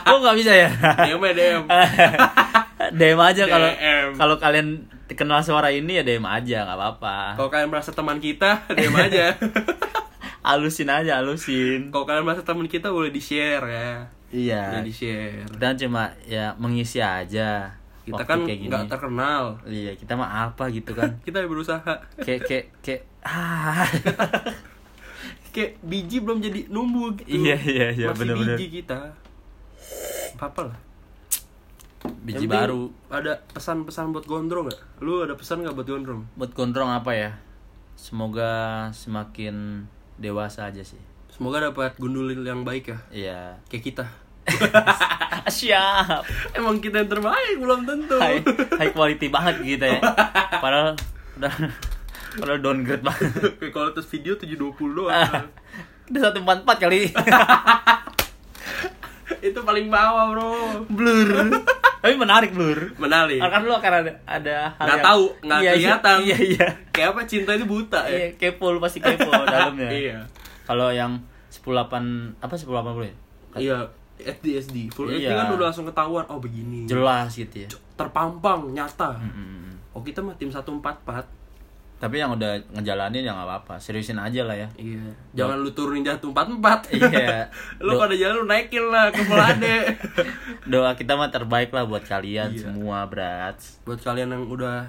oh, 0.06 0.18
nggak 0.18 0.36
bisa 0.36 0.52
ya? 0.52 0.68
DM 1.02 1.20
DM 1.28 1.62
DM 2.96 3.20
aja 3.20 3.42
kalau 3.44 3.68
DM. 3.70 4.08
kalau 4.16 4.36
kalian 4.40 4.68
kenal 5.12 5.38
suara 5.44 5.70
ini 5.70 6.00
ya 6.00 6.02
DM 6.02 6.24
aja, 6.26 6.66
nggak 6.66 6.78
apa-apa. 6.80 7.16
Kalau 7.38 7.50
kalian 7.52 7.70
merasa 7.70 7.92
teman 7.94 8.18
kita, 8.18 8.66
diam 8.74 8.96
aja. 8.96 9.36
Halusin 10.46 10.86
aja, 10.86 11.18
halusin. 11.18 11.90
Kalau 11.90 12.06
kalian 12.06 12.22
merasa 12.22 12.46
teman 12.46 12.70
kita 12.70 12.94
boleh 12.94 13.10
di-share 13.10 13.66
ya. 13.66 13.90
Iya. 14.30 14.62
Boleh 14.78 14.86
di-share. 14.86 15.42
Kita 15.50 15.74
cuma 15.74 16.14
ya 16.22 16.54
mengisi 16.54 17.02
aja. 17.02 17.74
Kita 18.06 18.22
waktu 18.22 18.30
kan 18.30 18.38
nggak 18.46 18.86
terkenal. 18.86 19.58
Iya, 19.66 19.98
kita 19.98 20.14
mah 20.14 20.46
apa 20.46 20.70
gitu 20.70 20.94
kan. 20.94 21.18
Kita 21.26 21.42
berusaha. 21.50 21.98
kayak 22.22 22.46
kayak 22.46 22.64
kayak 22.78 23.02
ah. 23.26 23.82
Kayak 25.50 25.80
biji 25.82 26.20
belum 26.22 26.38
jadi 26.38 26.68
numbuh 26.70 27.16
gitu. 27.18 27.42
Iya, 27.42 27.56
iya, 27.64 27.86
iya, 27.90 28.06
Masih 28.12 28.28
bener-bener. 28.28 28.54
biji 28.60 28.84
kita. 28.84 29.16
Apa 30.36 30.68
lah. 30.68 30.76
Biji 32.22 32.46
baru. 32.46 32.90
Ada 33.10 33.42
pesan-pesan 33.52 34.14
buat 34.14 34.26
gondrong 34.26 34.70
nggak? 34.70 35.02
Lu 35.02 35.22
ada 35.22 35.34
pesan 35.34 35.62
nggak 35.62 35.74
buat 35.74 35.88
gondrong? 35.88 36.22
Buat 36.38 36.52
gondrong 36.54 36.90
apa 36.90 37.12
ya? 37.14 37.30
Semoga 37.96 38.86
semakin 38.92 39.86
dewasa 40.20 40.68
aja 40.68 40.84
sih. 40.84 41.00
Semoga 41.32 41.68
dapat 41.68 41.96
gundul 42.00 42.32
yang 42.32 42.64
baik 42.64 42.92
ya. 42.92 42.98
Iya. 43.12 43.40
Kayak 43.68 43.84
kita. 43.84 44.04
Siap. 45.58 46.22
Emang 46.54 46.78
kita 46.78 47.02
yang 47.02 47.10
terbaik 47.10 47.56
belum 47.58 47.84
tentu. 47.84 48.16
High, 48.18 48.42
high 48.78 48.92
quality 48.94 49.28
banget 49.28 49.56
gitu 49.62 49.84
ya. 49.84 50.00
Padahal 50.62 50.94
udah 51.36 51.54
padahal 52.36 52.60
downgrade 52.60 53.04
banget. 53.04 53.30
Kayak 53.60 53.72
kualitas 53.72 54.06
video 54.08 54.32
720 54.38 54.96
doang. 54.96 55.48
Udah 56.06 56.30
satu 56.30 56.38
empat 56.38 56.62
empat 56.62 56.78
kali. 56.78 57.10
Itu 59.50 59.58
paling 59.66 59.90
bawah, 59.90 60.30
Bro. 60.30 60.54
blur. 60.86 61.50
Tapi 62.06 62.14
menarik 62.16 62.50
blur. 62.50 62.78
Menarik. 62.96 63.38
Kan 63.38 63.60
lu 63.60 63.72
akan 63.72 63.92
ada 63.96 64.12
ada 64.24 64.56
hal 64.72 64.86
Nggak 64.86 64.94
yang- 64.94 65.04
tahu, 65.04 65.24
nggak 65.40 65.58
Iya, 65.58 65.66
iya, 65.66 65.72
kelihatan. 65.74 66.16
Iya 66.22 66.36
iya. 66.40 66.66
Kayak 66.88 67.08
apa 67.10 67.20
cinta 67.24 67.50
itu 67.52 67.66
buta 67.66 68.00
ya? 68.02 68.14
Iya, 68.16 68.28
kepo 68.32 68.70
lu 68.70 68.78
pasti 68.78 68.98
kepo 68.98 69.26
dalamnya. 69.46 69.90
Iya. 69.90 70.18
Kalau 70.62 70.88
yang 70.88 71.18
108 71.48 72.38
apa 72.38 72.54
180 72.54 72.70
ya? 73.02 73.14
Iya, 73.56 73.76
SD 74.16 74.46
SD. 74.56 74.76
Full 74.88 75.10
SD 75.10 75.26
Iya. 75.26 75.34
kan 75.36 75.50
udah 75.50 75.66
langsung 75.66 75.84
ketahuan 75.84 76.24
oh 76.26 76.38
begini. 76.38 76.84
Jelas 76.84 77.32
gitu 77.32 77.56
ya. 77.58 77.68
Terpampang, 77.94 78.70
nyata. 78.70 79.18
Mm-mm. 79.18 79.74
Oh, 79.90 80.00
kita 80.00 80.20
mah 80.20 80.32
tim 80.34 80.48
144. 80.48 81.35
Tapi 81.96 82.20
yang 82.20 82.28
udah 82.30 82.54
ngejalanin 82.70 83.22
ya 83.22 83.32
nggak 83.32 83.48
apa-apa, 83.48 83.74
seriusin 83.76 84.16
aja 84.16 84.42
lah 84.42 84.52
ya. 84.52 84.68
Iya. 84.76 85.00
Jangan 85.34 85.56
lu 85.58 85.72
turunin 85.72 86.02
jatuh 86.02 86.28
44. 86.36 86.92
Iya. 86.92 87.48
lu 87.84 87.90
Do- 87.90 87.98
pada 87.98 88.12
jalan 88.12 88.34
lu 88.36 88.46
naikin 88.46 88.84
lah 88.84 89.08
ke 89.08 89.22
Melade. 89.22 89.76
Doa 90.70 90.92
kita 90.92 91.14
mah 91.14 91.28
terbaik 91.28 91.70
lah 91.70 91.82
buat 91.82 92.02
kalian 92.02 92.52
Iya. 92.52 92.68
semua, 92.68 93.04
Brats. 93.04 93.80
Buat 93.82 94.00
kalian 94.02 94.28
yang 94.30 94.44
udah 94.44 94.84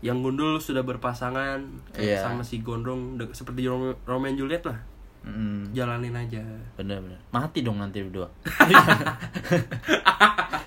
yang 0.00 0.18
gundul 0.18 0.58
sudah 0.58 0.82
berpasangan 0.82 1.62
kayak 1.90 2.18
Iya. 2.18 2.20
sama 2.20 2.42
si 2.42 2.58
gondrong 2.58 3.00
seperti 3.30 3.64
Romeo, 3.64 3.96
Romeo 4.02 4.28
and 4.28 4.36
Juliet 4.36 4.60
lah. 4.62 4.76
Mm, 5.22 5.70
Jalanin 5.70 6.12
aja. 6.12 6.42
bener-bener. 6.74 7.14
Mati 7.30 7.62
dong 7.62 7.78
nanti 7.78 8.02
berdua. 8.02 8.26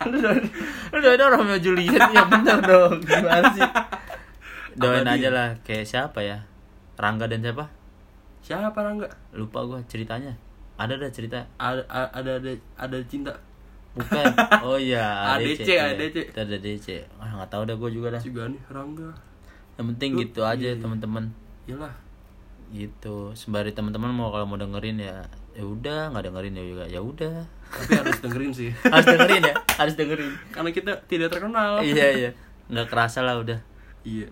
lu 0.06 0.18
udah 0.96 1.12
ada 1.12 1.26
Romeo 1.30 1.58
Juliet 1.58 2.00
ya 2.00 2.24
bener 2.26 2.58
dong. 2.62 3.02
Gimana 3.02 3.52
sih? 3.52 3.62
Doain 4.76 5.04
aja 5.04 5.30
lah 5.30 5.50
kayak 5.62 5.84
siapa 5.84 6.20
ya? 6.20 6.44
Rangga 6.96 7.26
dan 7.26 7.40
siapa? 7.40 7.68
Siapa 8.40 8.76
Rangga? 8.76 9.08
Lupa 9.32 9.64
gua 9.64 9.80
ceritanya. 9.86 10.36
Ada 10.76 10.96
ada 10.96 11.08
cerita. 11.08 11.40
Ada 11.56 11.82
ada 12.12 12.32
ada, 12.36 12.52
ada 12.76 12.98
cinta. 13.06 13.32
Bukan. 13.92 14.28
Oh 14.66 14.76
iya, 14.76 15.32
ADC, 15.34 15.64
iya. 15.64 15.88
ADC. 15.90 16.18
Itu 16.30 16.40
ada 16.42 16.58
DC. 16.58 16.88
Ah, 17.16 17.32
nggak 17.34 17.50
tahu 17.50 17.64
dah 17.64 17.76
gua 17.76 17.88
juga 17.88 18.08
dah. 18.12 18.20
Juga 18.20 18.44
nih 18.46 18.60
Rangga. 18.68 19.10
Yang 19.76 19.86
penting 19.92 20.10
Lu- 20.12 20.20
gitu 20.22 20.42
aja 20.44 20.60
iya, 20.62 20.74
iya. 20.74 20.82
teman-teman. 20.82 21.24
Iyalah. 21.66 21.94
Gitu. 22.68 23.32
Sembari 23.32 23.72
teman-teman 23.72 24.10
mau 24.10 24.30
kalau 24.30 24.44
mau 24.46 24.56
dengerin 24.56 25.00
ya 25.00 25.24
ya 25.56 25.64
udah 25.64 26.12
nggak 26.12 26.28
dengerin 26.28 26.54
ya 26.54 26.64
juga 26.66 26.84
ya 26.86 27.00
udah 27.00 27.36
Tapi 27.66 27.92
harus 27.96 28.20
dengerin 28.20 28.52
sih. 28.52 28.70
harus 28.92 29.08
dengerin 29.08 29.42
ya 29.42 29.54
harus 29.74 29.96
dengerin 29.96 30.32
Karena 30.52 30.70
kita 30.70 30.92
tidak 31.08 31.32
terkenal. 31.32 31.80
iya 31.80 32.08
iya 32.12 32.30
nggak 32.68 32.88
kerasa 32.90 33.22
lah 33.22 33.40
udah 33.40 33.56
Iya. 34.04 34.28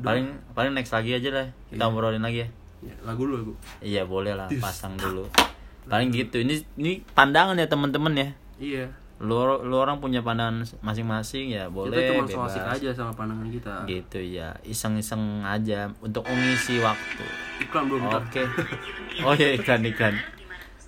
Paling 0.00 0.26
paling 0.50 0.72
next 0.72 0.90
lagi 0.90 1.12
aja 1.12 1.28
lah 1.30 1.46
kita 1.68 1.76
Iya. 1.76 1.86
ngobrolin 1.86 2.20
lagi 2.20 2.38
ya. 2.40 2.48
Ya, 2.80 2.94
lagu 3.04 3.22
dulu 3.22 3.36
lagu. 3.36 3.52
iya 3.80 4.02
boleh 4.04 4.32
lah 4.32 4.48
pasang 4.56 4.96
dulu. 4.96 5.28
Paling 5.84 6.08
gitu 6.10 6.40
ini 6.40 6.60
ini 6.74 7.04
pandangan 7.10 7.54
ya 7.54 7.66
teman-teman 7.66 8.12
ya. 8.14 8.28
Iya. 8.56 8.86
lu, 9.20 9.36
lu 9.60 9.76
orang 9.76 10.00
punya 10.00 10.24
pandangan 10.24 10.64
masing-masing 10.80 11.52
ya 11.52 11.68
boleh 11.68 11.92
kita 11.92 12.24
cuma 12.24 12.48
bebas. 12.48 12.56
asik 12.56 12.64
aja 12.72 12.88
sama 12.96 13.12
pandangan 13.12 13.52
kita. 13.52 13.84
gitu 13.84 14.16
ya 14.16 14.56
iseng-iseng 14.64 15.44
aja 15.44 15.92
untuk 16.00 16.24
mengisi 16.24 16.80
waktu. 16.80 17.24
Iklan 17.60 17.84
belum 17.86 18.08
oke. 18.08 18.42
Oh 19.20 19.36
ya 19.36 19.52
iklan 19.52 19.84
iklan. 19.84 20.16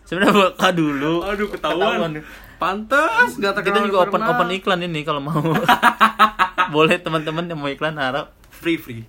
Sebenarnya 0.09 0.33
buka 0.33 0.73
dulu. 0.73 1.21
Aduh 1.23 1.53
ketahuan. 1.53 2.25
Pantes 2.57 3.37
gak 3.37 3.61
kita 3.61 3.85
juga 3.85 4.09
open 4.09 4.23
open 4.23 4.49
iklan 4.51 4.81
ini 4.81 5.05
kalau 5.05 5.21
mau. 5.21 5.37
Boleh 6.75 6.97
teman-teman 6.97 7.45
yang 7.45 7.61
mau 7.61 7.69
iklan 7.69 8.01
harap 8.01 8.33
free 8.63 8.79
free. 8.79 9.03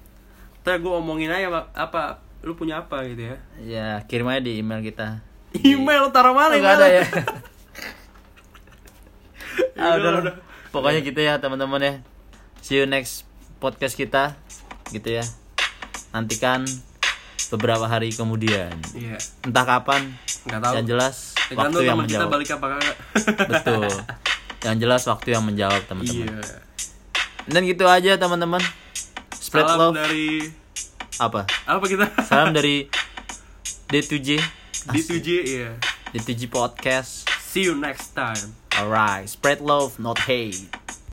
Ntar 0.61 0.79
gue 0.79 0.89
omongin 0.89 1.29
aja 1.29 1.47
apa 1.71 2.19
lu 2.41 2.57
punya 2.57 2.81
apa 2.81 3.05
gitu 3.05 3.23
ya. 3.23 3.37
ya 3.61 3.87
kirim 4.03 4.27
aja 4.27 4.41
di 4.41 4.59
email 4.59 4.81
kita 4.81 5.23
Email 5.63 6.11
taruh 6.11 6.35
mana? 6.35 6.51
Oh, 6.53 6.59
ada 6.59 6.87
ya 6.89 7.03
ah, 9.79 9.95
udah, 9.95 10.11
udah. 10.19 10.33
pokoknya 10.69 10.99
gitu 10.99 11.19
ya 11.19 11.39
teman-teman 11.39 11.79
ya 11.79 11.93
see 12.59 12.79
you 12.79 12.85
next 12.85 13.23
podcast 13.59 13.95
kita 13.95 14.35
gitu 14.91 15.07
ya 15.13 15.23
nantikan 16.11 16.65
beberapa 17.47 17.85
hari 17.85 18.11
kemudian 18.11 18.73
Iya. 18.91 19.15
entah 19.45 19.63
kapan 19.63 20.11
Nggak 20.43 20.59
tahu. 20.59 20.73
yang 20.75 20.87
jelas 20.89 21.15
waktu 21.47 21.79
yang 21.79 21.95
teman 21.95 22.05
kita 22.05 22.17
menjawab 22.19 22.31
balik 22.33 22.49
apa 22.51 22.65
betul 23.55 23.87
yang 24.63 24.77
jelas 24.79 25.01
waktu 25.05 25.27
yang 25.31 25.43
menjawab 25.45 25.81
teman-teman 25.85 26.27
Iya. 26.27 26.39
dan 27.47 27.61
gitu 27.63 27.85
aja 27.85 28.11
teman-teman 28.17 28.59
spread 29.43 29.67
Salam 29.67 29.91
love 29.91 29.95
dari 29.99 30.47
apa 31.19 31.43
apa 31.67 31.83
kita? 31.83 32.07
salam 32.23 32.55
dari 32.55 32.87
D2J 33.91 34.39
D2J 34.87 35.29
iya. 35.43 35.71
D2J 36.15 36.47
podcast 36.47 37.27
See 37.43 37.67
you 37.67 37.75
next 37.75 38.15
time. 38.15 38.55
alright 38.79 39.27
spread 39.27 39.59
love 39.59 39.99
not 39.99 40.15
hate 40.31 40.63